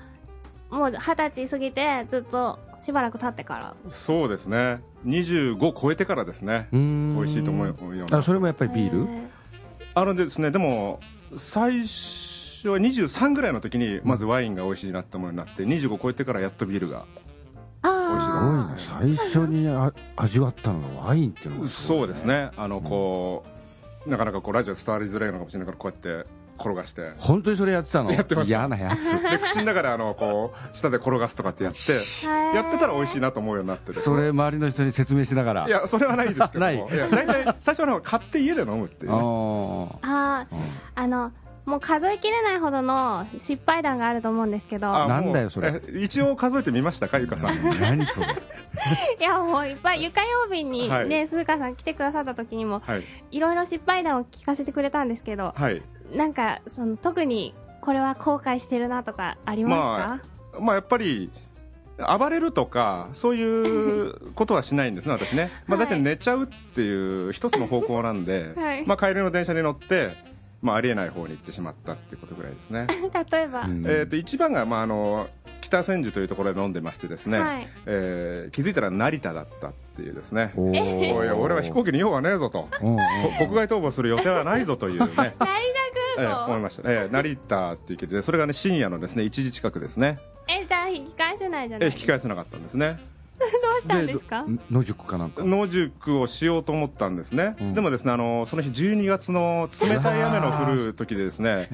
[0.69, 3.75] もう二十歳過ぎてずっとしばらく経ってから。
[3.89, 4.81] そうですね。
[5.05, 6.67] 25超えてからですね。
[6.71, 9.07] 美美味しいと思うようなあそれもやっぱりビール、
[9.93, 10.99] あのですねでも
[11.37, 17.05] 最初は23ぐらいの時にまずワインが美味しいなって思うようになって25超えてからやっとビールが
[17.81, 19.17] あすごいね。
[19.17, 22.51] 最初にあ味わったのがワインっていうのがすごいそうですね。
[22.57, 23.54] あのこう
[24.05, 27.11] なかなかこうラジオ伝わりづらいのかもしれないからこうやって転がして。
[27.17, 28.11] 本当にそれやってたの？
[28.11, 28.57] やってました。
[28.59, 29.21] 嫌なやつ。
[29.21, 33.25] で口の中であのこう舌で転がすとかってやってーやってたら美味しいな。
[33.25, 33.99] なと思うようになってて。
[33.99, 35.67] それ周りの人に説明しながら？
[35.67, 36.59] いやそれはないですけども。
[36.59, 36.77] ない。
[36.77, 39.97] や大体最初の方は買って家で飲むっていうあねー。
[40.03, 40.57] あー。
[40.93, 41.31] あの、
[41.65, 45.81] もう数えきれないほどの失敗談があると思うんですけど、あなんだよそれ。
[45.87, 47.79] え一応数えてみましたかゆかさん。
[47.79, 48.27] 何それ。
[49.19, 51.07] いやもういっぱい床曜日にはい。
[51.07, 53.03] ね、鈴鹿さん来てくださった時にも、はい。
[53.31, 55.81] いろいろ失敗談を聞かせてくれたんですけど、はい。
[56.13, 60.19] なんか、その、特に、これは後悔してるなとか、ありま
[60.51, 61.31] すか、まあやっぱり
[61.97, 65.87] 暴れるとかそういうことはしないんですね私ね、まあ、はい。
[65.87, 68.85] 大体寝ちゃうっていう一つの方向なんで、 はい。
[68.85, 70.11] まあ、帰りの電車に乗って、
[70.65, 72.87] まあ、ありえない方に行ってしまったっていうことぐらいですね、
[73.31, 73.85] 例えば、うん。
[73.85, 75.27] えー、と一番が、まあ、あの
[75.61, 77.67] 北千住というところで飲んでましてですね、はい。
[77.85, 80.53] えー気づいたら成田だったっていうですね。
[80.55, 82.67] おい俺は飛行機に用はねえぞと。
[82.79, 82.97] 国
[83.53, 85.07] 外逃亡する予定はないぞというね。
[85.15, 85.55] 成田く
[86.17, 92.99] ええ思いました、ええ成田っていう駅でそれがね深夜のですね1時近くですね、えじゃあ引き返せないじゃなええい引き返せなかったんですね
[93.37, 93.45] ど
[93.77, 94.45] うしたんですか？
[94.71, 95.43] 野宿かなんか？
[95.43, 97.73] 野宿をしようと思ったんですね、うん。
[97.73, 101.69] でもですねあのその日12月の冷たい雨の降る時でですね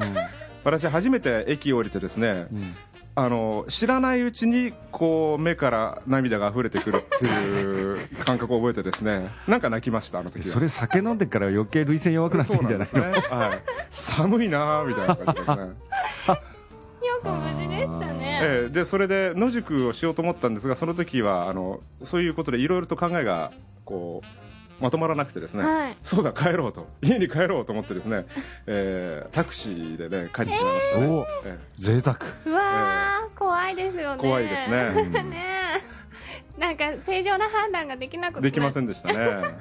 [0.64, 2.76] 私初めて駅を降りてですねうん。
[3.14, 10.46] あの知らないうちにこう目から涙が溢れてくるっていう感覚を覚えてですね なんか泣きましたあの時は。
[10.46, 13.00] それ酒飲んでから余計涙腺弱くなってるんじゃないの？
[13.12, 13.60] ね、はい、
[13.92, 15.72] 寒いなーみたいな感じですね
[17.28, 18.40] よく無事でしたね。
[18.44, 23.52] ええでそれで野宿をしようと思ったんですがその時はあのそういうことでいろいろと考えが
[23.86, 25.98] こうまとまらなくてですね、はい。
[26.02, 26.88] そうだ帰ろうと。
[27.04, 28.26] 家に帰ろうと思ってですね、
[28.66, 31.00] えータクシーでね帰ってしまいました。
[31.02, 32.18] ね、おえ贅沢。
[32.46, 34.22] うわー怖いですよね。
[34.22, 35.24] 怖いですね。
[35.24, 35.44] ね
[36.58, 36.60] え。
[36.60, 39.14] なんか正常な判断ができなくできませんでしたね。
[39.16, 39.56] 3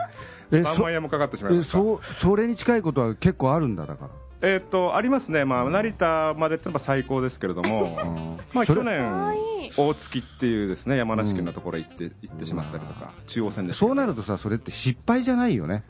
[0.52, 1.72] えそ万円もかかってしまいえました。
[1.72, 4.10] そうそれに近いことは結構あるんだだから
[4.42, 8.38] えーっとありますね、まあ、成田までってのは最高ですけれども。
[8.52, 9.40] まあ去年
[9.76, 15.84] 大月っていうですね山梨県のところへ行って行ってしまったりとか中央線でそうなるとさそれって失敗じゃないよね。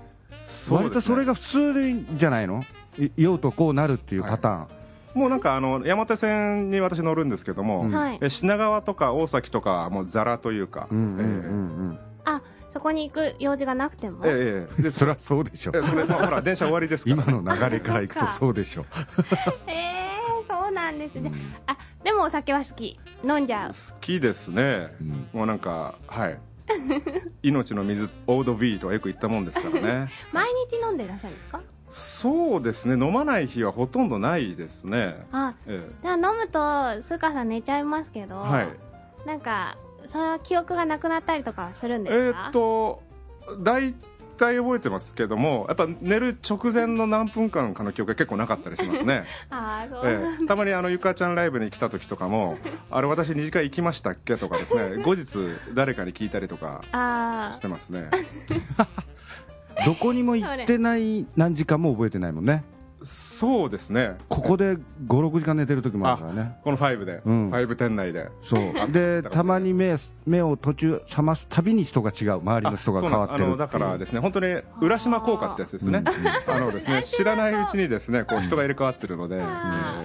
[0.68, 2.64] 割とそれが普通じゃないの？
[2.98, 4.68] い用とこうなるっていうパターン、
[5.14, 7.90] もうなんかあの山手線に私乗るんですけども、うん。
[7.92, 8.18] はい。
[8.20, 14.24] え品川とか大崎とかはもうザラというか、うんうんうんあそこに行く用事がなくても。
[14.26, 14.68] ええええ。
[14.70, 17.22] ええでそりゃそうでしょえそれ、まあ、ほら 電車終わりですから。
[17.24, 18.85] 今の流れからいくとそうでしょ
[19.66, 21.14] えー、そうなんです。
[21.16, 21.33] ね、
[21.66, 22.98] あでもお酒は好き。
[23.24, 23.70] 飲んじゃう。
[23.70, 25.28] 好きですね、うん。
[25.33, 26.38] もうなんかはい。
[27.42, 30.09] 命の水オードビーとはよく言ったもんですからね。
[30.33, 31.61] 毎日飲んでいらっしゃるんですか？
[31.90, 32.94] そうですね。
[32.94, 35.26] 飲まない日はほとんどないですね。
[35.33, 36.61] あえでも飲むと
[37.02, 38.68] スーカさん寝ちゃいますけど、はい。
[39.26, 39.76] なんか
[40.11, 42.38] その記憶がなくなったりとかはするんえですか？
[42.46, 43.03] ーっと
[43.62, 43.94] 大
[44.37, 49.25] 体覚えてますけどもやっぱ寝る直前の何分間かの記憶が結構なかったりしますね。
[49.51, 52.59] ああそう、ええ、 たまにあのゆかちゃんライブに来た時とかも
[52.90, 55.27] あれ私二次会行きましたっけとかですね後日
[55.75, 58.09] 誰かに聞いたりとかあしてますね。
[59.87, 62.64] どこにも行ってない何時間も覚えてないもんね
[63.02, 64.16] そうですね。
[64.28, 66.58] ここで56時間寝てる時もあるからね。
[66.62, 67.50] この5で、うん。
[67.50, 68.28] 5店内で。
[68.42, 68.60] そう。
[68.92, 72.40] でたまに目目を途中覚ますたびに人が違う。
[72.40, 76.04] 周りの人が変わってるだからですね本当に浦島効果ってやつですね、
[76.46, 77.52] あのですね知らない。
[77.52, 80.02] うちにですねこう人が入れ替わってるので、えあ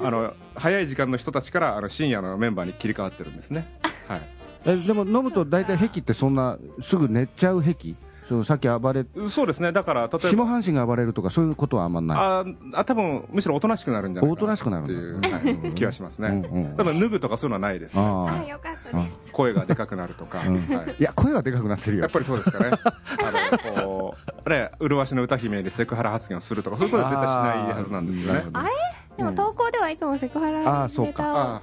[0.00, 0.06] ー。
[0.06, 3.68] あの早い時間の人たちからあの深夜のメンバーに切り替わってるんですね。
[4.08, 4.22] はい。
[4.64, 7.94] えでも飲むと大体癖ってそんなすぐ寝ちゃう癖
[8.28, 9.72] そのさっき暴れそうですね。
[9.72, 12.16] だから例え下ば半身が暴れるとかそういうことはあんまない。
[12.18, 15.20] ああ多分むしろおとなしくなるんじゃないかおとなしくなるんってだいう、うん。
[15.22, 16.76] はい気がしますね、うんうん。
[16.76, 18.48] 多分脱ぐとかそういうのはないです、ね、ああ。
[18.48, 20.54] よかったです、声がでかくなるとか、うん。
[20.54, 20.96] はい。
[20.98, 22.02] いや声はでかくなってるよ。
[22.02, 22.70] やっぱりそうですかね。
[22.72, 24.14] あのこ
[24.46, 28.44] うね麗しの歌姫でセクハラ発言をするとかそういうことは絶対しないはずなんですよね。
[28.52, 28.70] あれ？
[29.16, 31.24] でも投稿ではいつもセクハラネタをあーそうか。
[31.26, 31.62] あ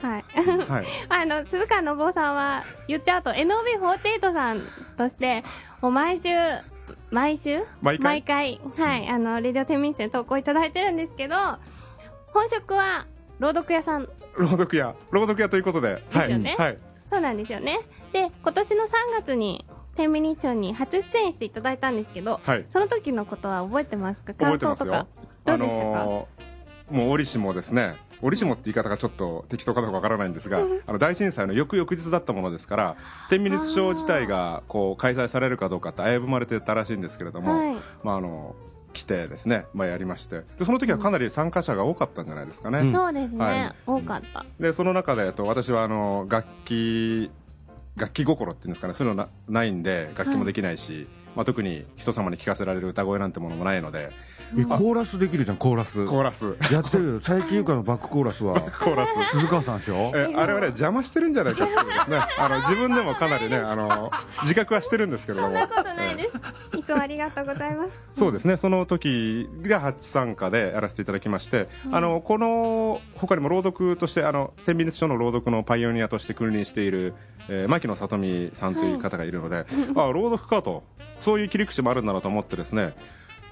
[0.00, 0.24] はい。
[0.68, 0.84] あはい。
[1.08, 4.62] あの鈴川信夫さんは言っちゃうと NOB48 さん
[4.96, 5.44] として
[5.80, 6.30] もう毎週
[7.10, 7.60] 毎週？
[7.82, 8.22] 毎回？
[8.22, 8.60] 回。
[8.76, 9.08] はい。
[9.08, 11.36] あのレディオ天民地に投稿いただいてるんですけど
[12.32, 13.06] 本職は
[13.38, 14.08] 朗読屋さん。
[14.36, 14.94] 朗読屋。
[15.10, 15.94] 朗読屋ということで。
[15.96, 16.54] ですよね。
[16.58, 17.80] はい、はい、そうなんですよね。
[18.12, 19.64] で今年の3月に
[19.96, 22.64] 天秤日に初出演していただいたんですけどはい。
[22.68, 24.32] その時のことは覚えてますか？
[24.34, 24.92] 覚えてますよ。
[24.92, 25.06] 感想とか
[25.44, 32.96] どあうでしたか、のーもう折しもですね折しもって言い方がちょっと適当かどうかわからないんですが、あの大震災の翌々日だったものですから
[33.30, 37.76] 天秤日賞自体がこう開催されるかどうかって危ぶまれてたらしいんですけれども、はい。
[38.02, 38.54] まああの
[38.94, 40.42] 来てですね、まあ、やりまして。
[40.58, 42.92] でその時はかなり参加者が多かったんじゃないですかね、うん。
[42.92, 43.74] そうですね、はい。
[43.86, 44.44] 多かった。
[44.58, 47.30] でその中でえっと私はあの楽器
[47.96, 51.06] 楽器心っていうんですかねそういうのなないんで楽器もできないし、
[51.36, 54.10] まあ、特に人様に聞かせられる歌声なんてものもないので。
[54.58, 56.06] えコーラスできるじゃんコーラス。
[56.06, 56.56] コーラス。
[56.72, 57.20] やってるよ。
[57.20, 58.54] 最近ゆかのバックコーラスは。
[58.80, 59.12] コーラス。
[59.32, 60.10] 鈴川さんでしょ？
[60.14, 62.18] えあれはね邪魔してるんじゃないかっていうですね。
[62.40, 64.10] あの自分でもかなりねあの
[64.42, 65.52] 自覚はしてるんですけれども。
[65.52, 66.78] そんなことないです。
[66.78, 67.90] いつもありがとうございます。
[68.16, 68.56] そうですね。
[68.56, 77.12] その時が初参加でやらせていただきまして、あのこの他にも朗読としてあの天秤書の朗読のパイオニアとして君臨している、
[77.50, 79.64] えー牧野里美さんという方がいるので、あ
[80.10, 80.84] 朗読かと
[81.22, 82.94] そういう切り口もあるんだなと思ってですね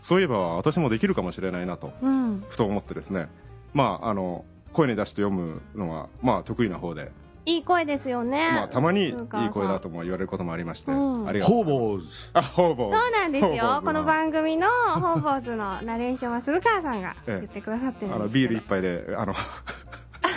[0.02, 2.44] そういえば私もできるかもしれないなとうん。
[2.48, 3.28] ふと思ってですね
[3.74, 7.10] まああの声に出して読むのはまあ得意な方で、
[7.46, 11.28] いい声ですよね、まあ、たまにいい声だとも言われることもありまして、うん。
[11.28, 11.56] ありがとう。
[11.56, 12.08] ホーボーズ。
[12.34, 14.68] あほぼそうなんですホーボーズよこの番組の
[15.00, 17.40] 「ホーボーズ」のナレーションは鈴川さんがええ。
[17.40, 18.14] 言ってくださってるんですけど。
[18.16, 19.32] あのビール一杯であの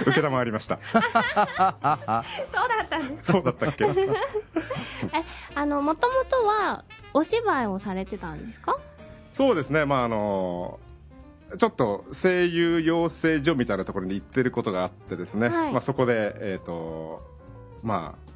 [0.02, 0.80] 受け玉ありました。
[0.92, 2.24] そうだ
[2.84, 3.32] ったんです。
[3.32, 3.86] そうだったっけ？
[5.56, 6.84] あのもともとは
[7.14, 8.78] お芝居をされてたんですか？
[9.34, 9.86] そうですね。
[9.86, 10.80] まああの
[11.58, 15.72] ちょっと声優養成所みたいなところに行ってることがあってですね、はい。
[15.72, 17.24] まあ、そこで、えっと
[17.82, 18.29] まあ、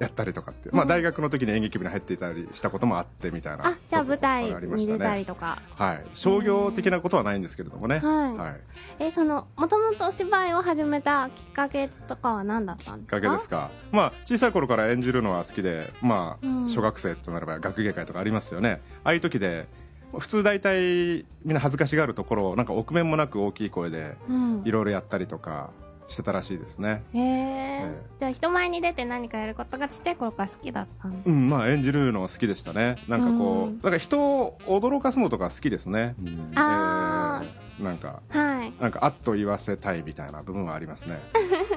[0.00, 8.36] やったりとかって、まあ、大学の時に演劇部に入っていたりしたこともあってみたいなあじゃあ舞台に出たりねとか、はい、商業的なことはないんですけれどもね、はい。
[8.36, 8.60] はい、
[8.98, 13.16] えそのもともとお芝居を始めたきっかけとかは何だったんですか？
[13.18, 16.68] きっかけですか、まあ、小さい頃から演じるのは好きで、まあうん。
[16.68, 18.80] 小学生となれば学芸会とかありますよね。
[19.04, 19.68] ああいう時で
[20.16, 24.62] 普通大体みんな恥ずかしがるところをなんか臆面もなく大きい声でうん。
[24.64, 25.70] いろいろやったりとか
[26.10, 28.02] してたらしいですね、へええ。
[28.18, 32.96] じゃあ人前に出て何かやることがちっちゃい頃から好きだったんうんまあ、演じるの好きでしたね。
[33.08, 33.80] なんかこう、うん。
[33.80, 36.52] なんか人を驚かすのとか好きですね、うん。
[36.56, 38.72] あえーなんかはい。
[38.80, 41.18] なんかあっと言わせたいみたいな部分はありますね。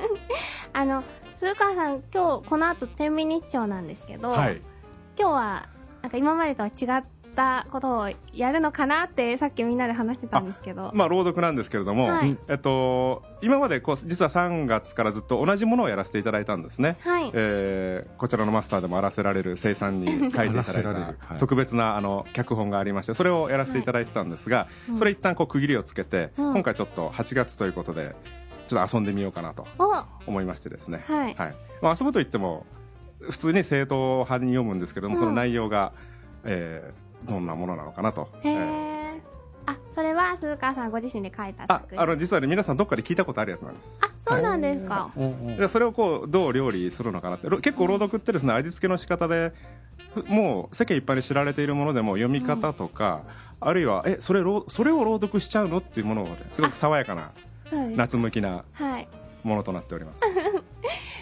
[0.74, 1.04] あの
[1.36, 4.62] 鈴川さん今日この後天秤日賞なんですけど、はい。
[5.18, 5.70] 今日は
[6.02, 7.04] なんか今までとは違っ
[7.34, 12.38] たことをやるのかなってさっきみんなで話してたんですけど、まあ朗読なんですけれども、はい。
[12.48, 17.32] えっと、今までこう実は3月からずっと同じものをやらせていただいたんですね、はい。
[17.34, 21.16] えーこちらのマスターでもあらせられる生産に書いていただい。
[21.20, 24.98] た特別なあの脚本がありましてそれをやらせていただいてたんですが、うん。
[24.98, 26.54] それ一旦こう区切りをつけて、うん。
[26.54, 28.16] 今回ちょっと8月ということで
[28.68, 29.68] ちょっと遊んでみようかなと
[30.26, 31.12] 思いましてですね、い、
[31.82, 32.66] まあ、遊ぶといっても
[33.20, 35.20] 普通に正統派に読むんですけども、うん。
[35.20, 35.94] その内容が、
[36.44, 38.30] えーどんなものなのかなと。
[38.42, 38.58] へえ、え。
[38.58, 39.04] ー
[39.66, 42.02] あそれは鈴川さんご自身で書いたあ作品。
[42.02, 44.02] あの実はね皆さんどっかで聞いたことあるやつなんです。
[44.04, 45.10] あそうなんですか、
[45.58, 47.50] でそれをこうどう料理するのかなって。
[47.50, 49.54] ろ結構朗読ってですね味付けの仕方で
[50.14, 53.22] ふもう世間一般に知られているものでも読み方とか、
[53.62, 57.32] あるいはえそれろそれを朗読しちゃうのっていうものをねすごく爽やかな
[57.70, 57.98] そうです。
[57.98, 59.08] 夏向きなはい。
[59.44, 60.22] ものとなっております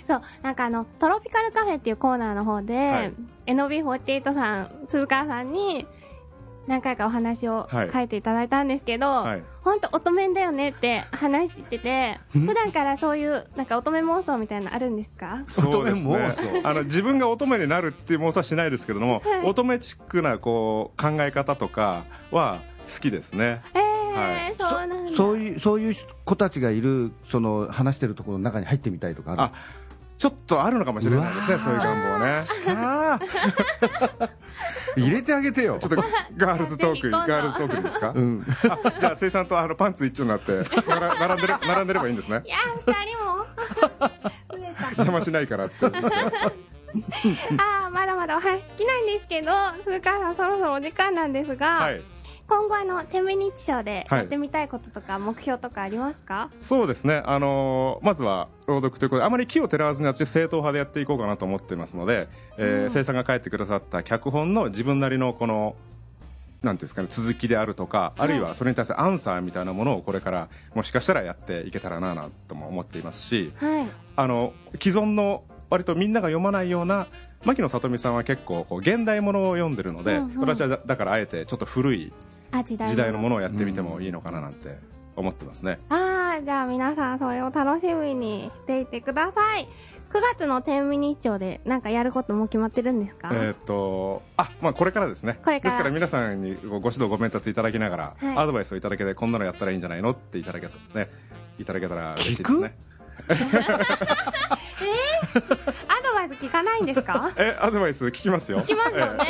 [0.08, 3.14] そうなんかあのトロピカルカフェっていうコーナーの方で、はい、
[3.48, 5.88] NB48 さん鈴川さんに
[6.68, 7.92] 何回かお話をはい。
[7.92, 9.44] 書いていただいたんですけど、はい。
[9.64, 12.46] 本当乙女だよねって話しててん。
[12.46, 15.40] 普段からそういうなんか乙女妄想みたいなのあるんですか？
[15.58, 19.42] 乙女妄ねあの自分が乙女になるっていう妄想はしないですけれども、はい。
[19.50, 22.60] 乙女チックなこう考え方とかは
[22.94, 23.62] 好きですね。
[23.74, 24.54] えはい。
[24.56, 25.12] ー、そうなんだ。
[25.12, 25.96] そういうそういう
[26.26, 29.42] 子たちがいるその話してるところの中に入ってみたいとかある？
[29.42, 29.52] あ
[30.22, 32.44] ちょっとあるのかもしれないですねそういう願望ね。
[32.44, 33.20] さあ
[34.96, 35.80] 入れてあげてよ。
[35.82, 35.96] ちょっと
[36.38, 38.46] ガールズトークガールズトークにですか、うん。
[38.70, 40.60] あじゃあ生産とあのパンツ一丁になって
[41.20, 42.44] 並んでれ並んでればいいんですね。
[42.46, 43.44] いや二人も。
[44.98, 45.76] 邪魔しないからって。
[45.86, 46.52] あー
[47.90, 49.52] まだまだお話尽きないんですけど
[49.84, 52.02] 鈴川さんそろそろお時間なんですが、はい
[52.48, 54.20] 今後あの天秤日賞ではい。
[54.20, 62.28] やってみたいこととか目標とかありますか、そうですね、あのーまずは朗読ということで、あまり気を照らわずに私、正統派でやっていこうかなと思っていますので、
[62.58, 62.92] えーうん。
[62.92, 65.76] 生産が書いてくださった脚本の自分なりのこの、
[66.62, 73.88] なんですかね、続きであるとか、あるいはそれに対するアンサーみたいなものをこれから、もしかしたらやっていけたらななとも思っていますし、はい。
[74.16, 77.08] あの既存の割とみんなが読まないような
[77.46, 80.40] 牧野里美さんは結構こう現代ものを読んでるので、うんうん。
[80.40, 82.14] 私はだだからあえてちょっと古い
[82.52, 84.78] あ時代時代のものをやってみてもいいのかななんて
[85.16, 85.80] 思ってますね。
[85.90, 89.68] ああじゃあ皆さんそれを楽しみにしていてください。
[90.10, 95.40] 9月の天秤日賞でなんかやることも決まってるんですか、えーっとあまあこれからですね。
[95.44, 95.76] これから。
[95.76, 98.38] ですから皆さんにごご指導ご鞭達いただきながら、はい。
[98.38, 101.10] アドバイスをいただけてこんなのやったらいいんじゃないのっていただけたね
[101.60, 102.76] いただけたら嬉しいですね。
[105.88, 107.32] アドバイス聞かないんですか？
[107.38, 108.60] えアドバイス聞きますよ。
[108.62, 109.24] 聞きますよね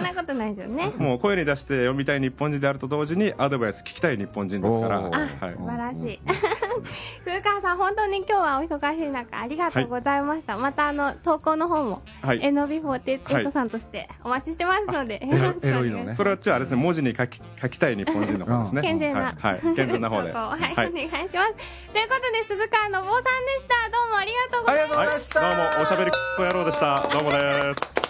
[0.00, 0.92] んなことないですよね。
[0.98, 5.18] えもう声に出して読みたい日本人であると同時にアドバイス聞きたい日本人ですから、おー。
[5.18, 5.54] はい。
[5.54, 6.20] 素晴らしい。
[7.24, 12.40] 古川さん本当に今日はお忙しい中ありがとうございました、またあの投稿の方もはい。
[12.40, 15.66] NB48 さんとしてお待ちしてますので、よろしくお願いします。
[15.68, 16.14] エロいのね。
[16.14, 20.32] それはじゃああれですね文字に書き書きたい日本人の方ですね、健全なはい、はい、健全な方で。
[20.32, 20.88] はい、はい。
[20.88, 21.30] お願いします。
[21.30, 23.28] ということで鈴川の坊さんで
[23.60, 23.90] した。
[23.90, 25.00] どうもありがとうございました。
[25.00, 27.08] ありがとうございましたはい、どうもおしゃべり野郎でした。
[27.12, 28.09] どうもです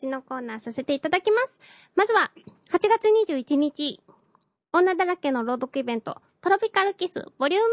[0.00, 1.60] 告知のコーナーさせていただきます。
[1.94, 2.30] まずは、
[2.70, 4.00] 8月21日、
[4.72, 7.66] 女だらけの朗読イベント、トロピカルキスボリューム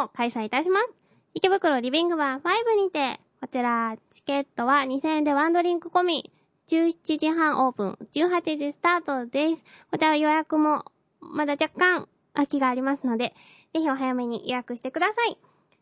[0.00, 0.94] 4を開催いたします。
[1.34, 6.32] 池袋リビングバー5にて、こちら、チケットは2000円でワンドリンク込み、
[6.68, 9.64] 17時半オープン、18時スタートです。
[9.90, 10.84] こちら予約も、
[11.20, 13.34] まだ若干空きがありますので、
[13.74, 15.38] ぜひお早めに予約してください。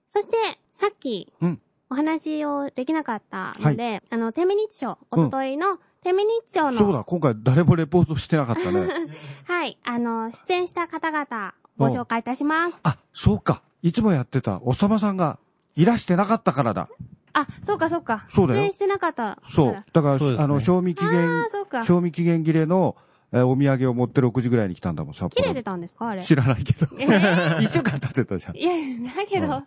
[0.09, 0.37] そして、
[0.75, 8.89] さっき、うんお話をできなかったので、あの、天命日賞、おとといの天命日賞の、そうだ、今回誰もレポートしてなかったね。
[9.45, 12.77] はい、あの、出演した方々、ご紹介いたします。
[12.83, 13.63] あ、そうか。
[13.83, 15.39] いつもやってた、おさまさんが
[15.77, 16.89] いらしてなかったからだ。
[17.33, 18.27] あ、そうかそうか。
[18.29, 19.51] そうだよ出演してなかったから。
[19.51, 19.85] そう。
[19.93, 21.85] だから、ねあの、賞味期限ああ、、そうか。
[21.85, 22.97] 賞味期限切れの、
[23.33, 25.31] えーお土産を持って6時ぐらいに来たんだもん、札幌。
[25.31, 26.23] 切れてたんですかあれ？
[26.23, 26.87] 知らないけど。
[26.99, 28.57] えー 一週間経ってたじゃん。
[28.57, 28.73] いや、
[29.17, 29.65] だけどうんあ、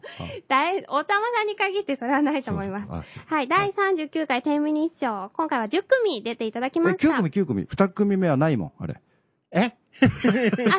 [0.48, 2.88] だい、おたまさんに限ってそれはないと思います。
[2.88, 7.08] そうはい、第39回天ミニッショー、今回は10組出ていただきました。
[7.14, 7.66] 9組、9組。
[7.68, 9.00] 2組目はないもん、あれ。
[9.52, 9.72] え？
[10.02, 10.06] あ、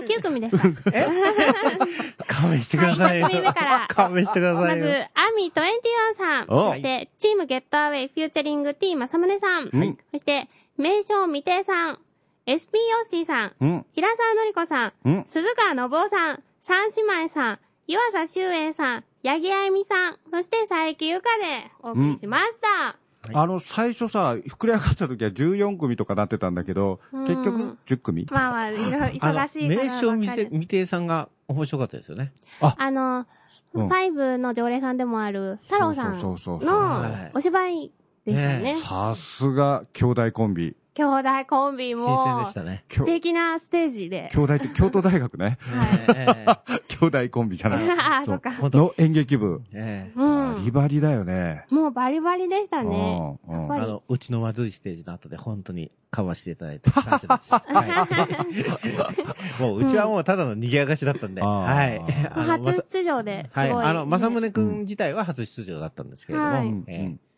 [0.01, 0.59] 9組でした。
[2.27, 3.25] 勘弁してくださいよ。
[3.27, 4.87] はい一組目から勘弁してくだまず、さいよ。
[5.15, 11.99] アミ21さん、おそして、チームゲットアウェイフューチャリング T 正宗さん、うんそして、名称未定さん、
[12.47, 13.87] SP ヨッシーさん、うん。
[13.93, 15.25] 平沢のりこさん、うん。
[15.27, 22.97] 鈴川信夫さん、三姉妹さん、湯浅修英さん、八木あゆみさん、そして佐伯ゆかでお送りしました。
[23.33, 28.27] あの、最初さ、膨れ上がった時は14組とかなってたんだけど、うん結局10組？
[28.31, 29.49] まあまあ、いろいろあの忙しい方ばっ
[29.87, 30.15] 名称。
[30.21, 32.33] 未未定さんが面白かったですよね。
[32.61, 33.27] あの、
[33.73, 37.91] うんファイブの常連さんでもある太郎さんそうそうそうそうのはいお芝居
[38.25, 38.77] でしたねね。
[38.77, 40.77] さすが、兄弟コンビ。
[40.97, 42.85] 兄弟コンビ新鮮もでしたね。
[42.89, 44.31] 素敵なステージで。
[44.33, 45.59] 兄弟って京都大学ね。
[46.15, 46.47] ええ
[47.01, 47.91] 兄弟コンビじゃない。
[47.99, 48.53] ああ、そっか。
[48.53, 49.61] 本当の演劇部。
[49.73, 50.55] ええうん。
[50.55, 51.67] バリバリだよね。
[51.71, 53.39] もうバリバリでしたね。
[53.45, 57.53] うんうんやっぱりあの、うちのまずいステージの後で本当にカバーしていただいて感謝です。
[57.59, 57.59] は
[59.59, 61.99] い、もう、うちはもうただの賑やかしだったんで、はい。
[62.31, 63.61] あのま初さ出場で、すご。
[63.61, 63.73] はいい。
[63.91, 67.34] あの、まさむねねくん自体は初出場だったんですけれども、はいうんええ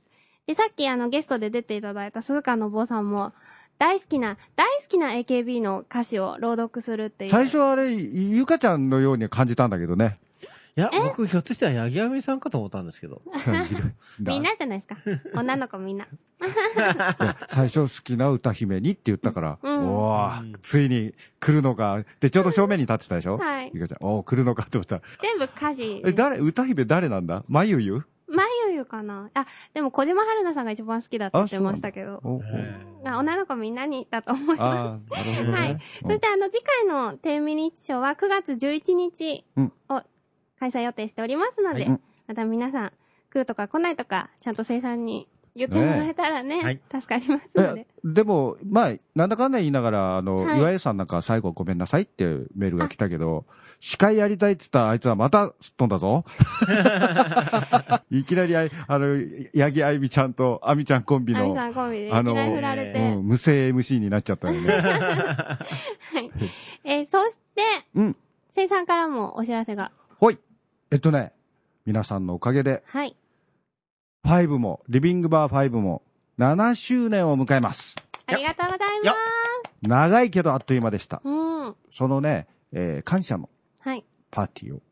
[0.47, 3.33] で、さっきあのゲストで出ていただいた鈴鹿の坊さんも、
[3.79, 7.31] 大好きな、大好きな AKB の歌詞を朗読するっていう。
[7.31, 10.19] 最初はあれ、ゆかちゃんのように感じたんだけどね。
[10.79, 13.23] いや、僕ひょっとしたら八木亜美さんかと思ったんですけど。
[14.21, 14.97] みんなじゃないですか。
[15.35, 16.07] 女の子みんな。
[17.49, 22.05] 最初好きな歌姫にって言ったから、うんおーついに来るのか。
[22.21, 23.39] で、ちょうど正面に立ってたでしょ？
[23.39, 26.03] はいゆかちゃん、おー来るのかって思ったら、全部歌詞。
[26.05, 27.43] え、誰、歌姫誰なんだ？
[27.49, 27.95] まゆゆ？
[27.95, 28.05] ま
[28.77, 29.31] ゆゆかな？
[29.35, 32.21] あ、でも小島春菜さんが一番好きだって言ってましたけど。
[32.25, 32.41] お
[33.05, 35.59] あ女の子みんなにだと思いまああ、なるほどね。
[35.59, 35.79] はい。
[35.81, 36.01] す。
[36.05, 40.03] そしてあの次回の10ミニッチショーは9月11日うんを
[40.59, 42.93] 開催予定しておりますので、はいまた皆さん
[43.31, 47.87] 来るとか来ないとか、ちゃんと生産に言ってもらえたらね、はい助かりますのでえ。
[48.05, 52.25] でも、まあ、なんだかんだ言いながら、あの、はい岩井さんなんか最後ごめんなさいって
[52.57, 53.47] メールが来たけど、
[53.81, 56.25] 司会やりたいって言ったらあいつはまたすっ飛んだぞ。
[58.11, 59.17] いきなりあい、あの、
[59.55, 62.33] 八木あゆみちゃんとあみちゃんコンビの、あみさんコンビでいきあの。
[62.33, 64.69] うん、無声 MC になっちゃったよね。
[64.73, 65.59] は
[66.21, 66.31] い。
[66.85, 67.63] えーそして、
[67.95, 68.17] うん。
[68.53, 69.93] 生産からもお知らせが。
[70.17, 70.39] ほい。
[70.91, 71.33] えっとね、
[71.85, 73.17] 皆さんのおかげで、はい。
[74.25, 76.03] 5も、リビングバー5も、
[76.39, 77.97] 7周年を迎えます。
[78.27, 79.15] ありがとうございま
[79.83, 81.19] 長いけどあっという間でした。
[81.19, 81.29] す。
[81.29, 81.75] うん。
[81.93, 83.56] そのね、えー感謝のはい。
[84.31, 84.83] パーティーを、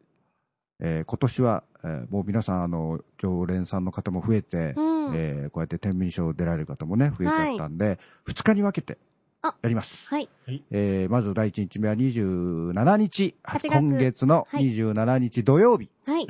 [0.80, 4.80] えー今年は、えーもう皆さん、あの、常連さんの方も増えて、う
[5.12, 5.14] ん。
[5.16, 8.99] えーこうやって天秤賞出られる方もね、増えちゃったんで、2日に分けて
[9.42, 10.09] あやります。
[10.09, 10.28] はい。
[10.70, 13.68] えーまず第1日目は27日、8月。
[13.68, 14.70] 今月のはい。
[14.70, 16.26] 27日土曜日、はい。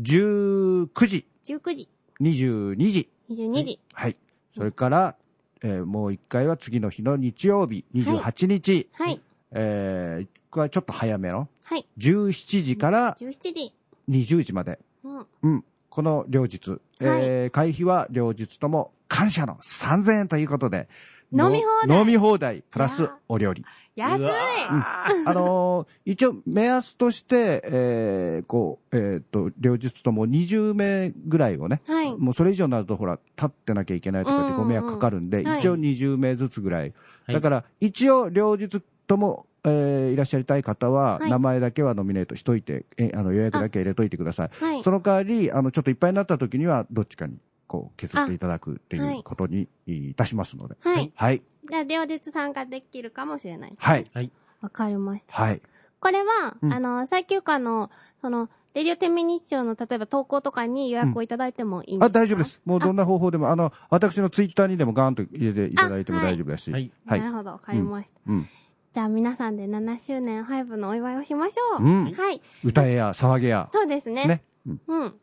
[0.00, 1.88] 19時、19時、
[2.20, 3.80] 22時、22時。
[3.92, 4.16] はい。
[4.56, 5.16] それから、
[5.62, 9.20] えーもう1回は次の日の日曜日、28日、はい。
[9.52, 11.86] えー、これはちょっと早めの、はい。
[11.98, 13.74] 17時から17時。
[14.10, 15.26] 20時まで、うん。
[15.42, 15.64] うん。
[15.88, 20.88] この両日、えー会費は両日とも感謝の3000円ということで、
[21.32, 23.64] 飲み放題飲み放題、プラスお料理。
[23.96, 24.24] 安い。
[24.68, 32.12] あのー一応目安として、えーこう、えっ、と、両日とも20名ぐらいをね、はい。
[32.16, 36.92] もうそれ以上になるとほら、立ってなきゃいけないとかってご迷惑かかるんで、うんうんはい一応20名ずつぐらい。
[37.26, 44.50] はいだから、一応両日とも、えーいらっしゃりたい方は、はい名前だけはノミネートしといて、えあの予約だけ入れといてください。
[44.52, 44.82] はい。
[44.82, 50.76] その代わり、あの、ちょっといっぱいになった時には、どっちかに、こう、削っていただくっていうことにいたしますので。
[50.80, 51.12] はい。
[51.14, 51.42] はい。
[51.68, 53.74] じゃあ、両日参加できるかもしれない。
[53.78, 54.30] はい。
[54.60, 55.32] わかりました。
[55.34, 55.60] はい。
[56.00, 57.90] これは、うんあの、最休暇の、
[58.20, 62.60] その、レディオ天命日常の例えば投稿とかに予約をいただいてもいいんですか、あ、大丈夫です。
[62.64, 66.70] もうどんな方法でも、あの、私のツイッターにでもガーンと入れていただいても大丈夫だし。
[66.72, 67.26] はいはいな。
[67.26, 68.20] るほど、わかりました。
[68.26, 68.46] うん。
[68.94, 71.82] じゃあ皆さんで7周年5のお祝いをしましょう。
[71.84, 72.12] うん。
[72.12, 72.40] はい。
[72.62, 73.68] 歌えや、騒げや。
[73.72, 74.24] そうですね。
[74.24, 74.42] ね。
[74.68, 75.14] うんうん。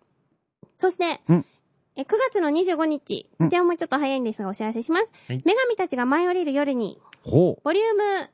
[0.77, 1.45] そして、うん
[1.95, 5.05] え9月の25日、うんこちらもちょっと早いんですがお知らせします。
[5.27, 7.61] はい女神たちが舞い降りる夜に、ほう。
[7.63, 8.29] ボリューム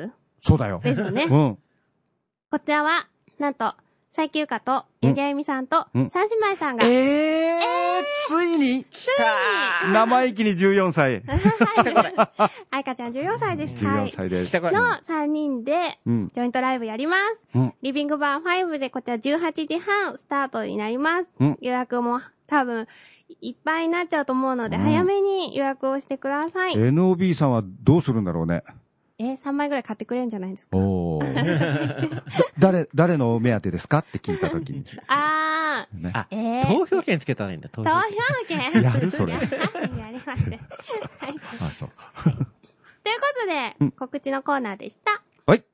[0.00, 0.10] 5?
[0.40, 0.80] そうだよ。
[0.82, 1.24] ですよね。
[1.28, 1.58] うん。
[2.52, 3.08] こちらは、
[3.40, 3.74] なんと、
[4.12, 7.60] 最休暇と、うん八木あゆみさんと、うん三姉妹さんが、ええ
[8.28, 8.84] ついに？
[8.84, 11.22] 来た 生意気に14歳。
[12.70, 13.84] 愛花ちゃん14歳です。
[13.84, 14.10] は14い。
[14.10, 14.48] 歳です。
[14.48, 16.28] 来たこの3人で、うん。
[16.28, 17.40] ジョイントライブやります。
[17.54, 21.30] うんリビングバー5でこちら18時半スタートになります。
[21.38, 22.86] うん予約も多分
[23.40, 26.74] いっぱいになっちゃうと思うので、うん早めに予約をしてください。
[26.74, 28.62] NOB さんはどうするんだろうね。
[29.22, 30.76] え、3枚ぐらい買ってくれるんじゃないですか？
[30.78, 31.22] おお。
[32.58, 33.98] 誰、誰のお目当てですか？
[33.98, 34.84] って聞いたときに。
[35.08, 38.06] あねあー、えー、投票権つけたらいいんだ、投投票票
[38.48, 38.72] 権。
[38.72, 39.46] 権やるそれやり
[40.24, 40.50] ます。
[40.50, 41.34] はい。
[41.60, 41.90] あ、そう。
[42.22, 42.46] というこ
[43.40, 45.20] とで、うん告知のコーナーでした。
[45.46, 45.64] はい。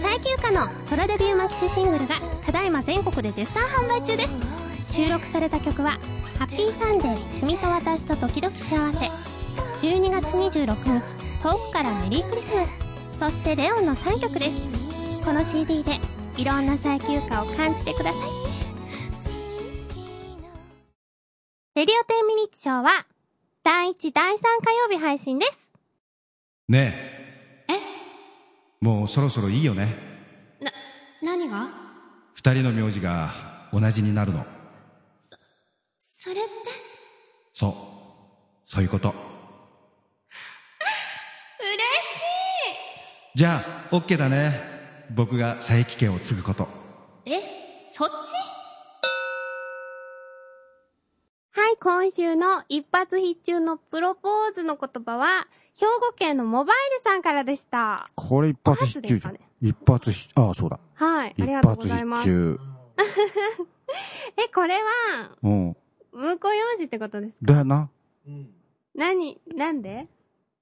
[0.00, 2.14] 最休暇のソロデビューマキシシングルが
[2.46, 4.26] ただいま全国で絶賛販売中で
[4.76, 5.92] す収録された曲は
[6.38, 9.08] 「ハッピーサンデー君と私と時々幸せ」
[9.84, 11.02] 12月26日
[11.42, 12.70] 遠くからメリークリスマス
[13.18, 14.56] そしてレオンの3曲です
[15.22, 16.00] この CD で
[16.38, 18.20] いろんな最休暇を感じてください
[21.74, 23.04] レディオ10ミニッツショーは
[23.62, 25.74] 第1第3火曜日配信です
[26.66, 27.74] ねえ。
[28.80, 29.98] もうそろそろいいよね。
[31.22, 31.68] 何が？
[32.32, 34.46] 二人の名字が同じになるの。
[35.98, 36.50] それって？
[37.52, 37.74] そう。
[38.64, 39.12] そういうこと。
[41.60, 41.80] 嬉しい
[43.34, 45.08] じゃあ、OK だね。
[45.12, 46.68] 僕が佐伯家を継ぐこと。
[47.26, 48.12] えそっち？
[51.50, 58.08] はい、今週の一発必中のプロポーズの言葉は、兵庫県のモバイルさんからでした。
[58.14, 59.38] これ一発必中じゃん。
[59.60, 60.78] 一発必、ああ、そうだ。
[60.94, 62.22] はい、あ一りがとうご発ざいます。
[62.22, 62.60] 必中。
[64.44, 65.76] え、これは、うん。
[66.12, 67.52] 婿養子ってことですか？
[67.52, 67.90] だよな。
[68.94, 69.40] 何？
[69.56, 70.06] なんで？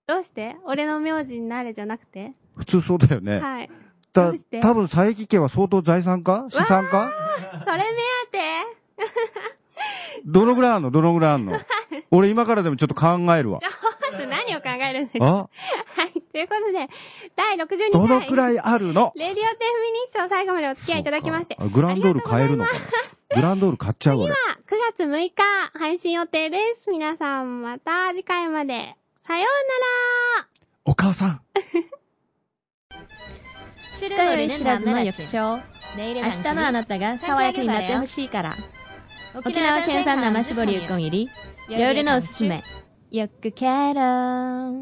[0.06, 0.56] どうして？
[0.64, 2.32] 俺の名字になれじゃなくて？
[2.56, 3.38] 普通そうだよね。
[3.40, 3.70] はい。
[4.12, 7.10] た多分佐伯家は相当財産か資産か
[7.64, 7.84] それ目
[8.26, 8.38] 当て
[10.26, 10.90] どのぐらいあんの？
[10.90, 11.58] どのぐらいあんの？
[12.10, 13.60] 俺今からでもちょっと考えるわ。
[14.12, 15.24] まず何を考えるんですか？
[15.26, 15.32] あ？
[15.32, 15.48] は
[16.04, 16.12] い。
[16.12, 16.88] ということで、
[17.34, 17.90] 第62回。
[17.90, 19.12] どのくらいあるの？
[19.16, 19.54] レディオ10ミニ
[20.08, 21.56] ッション最後までお付き合いいただきまして。
[21.72, 23.36] グランドール買えるのかな？
[23.36, 24.34] グランドール買っちゃう俺。
[24.34, 24.36] 9
[24.98, 25.32] 月6日
[25.78, 26.90] 配信予定です。
[26.90, 28.94] 皆さんまた次回まで。
[29.22, 30.48] さようなら
[30.84, 31.40] お母さん。
[34.02, 35.62] 二日酔い知らずの翌朝
[35.96, 38.56] 明明日のあなたが爽やかになってほしいから。
[39.32, 41.30] 沖縄県産生搾りうこん入り。
[41.68, 42.64] 夜のおすすめ
[43.12, 44.72] よくケロ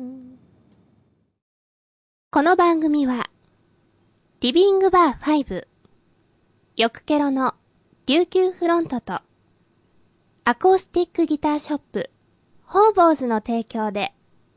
[2.31, 3.29] この番組は、
[4.41, 5.67] リビングバー5、
[6.77, 7.55] よくケロの
[8.07, 9.21] 琉球フロントと、
[10.45, 12.11] アコースティックギターショップ、
[12.65, 14.15] ホーボーズの提供で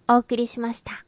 [0.07, 1.02] お送りしました。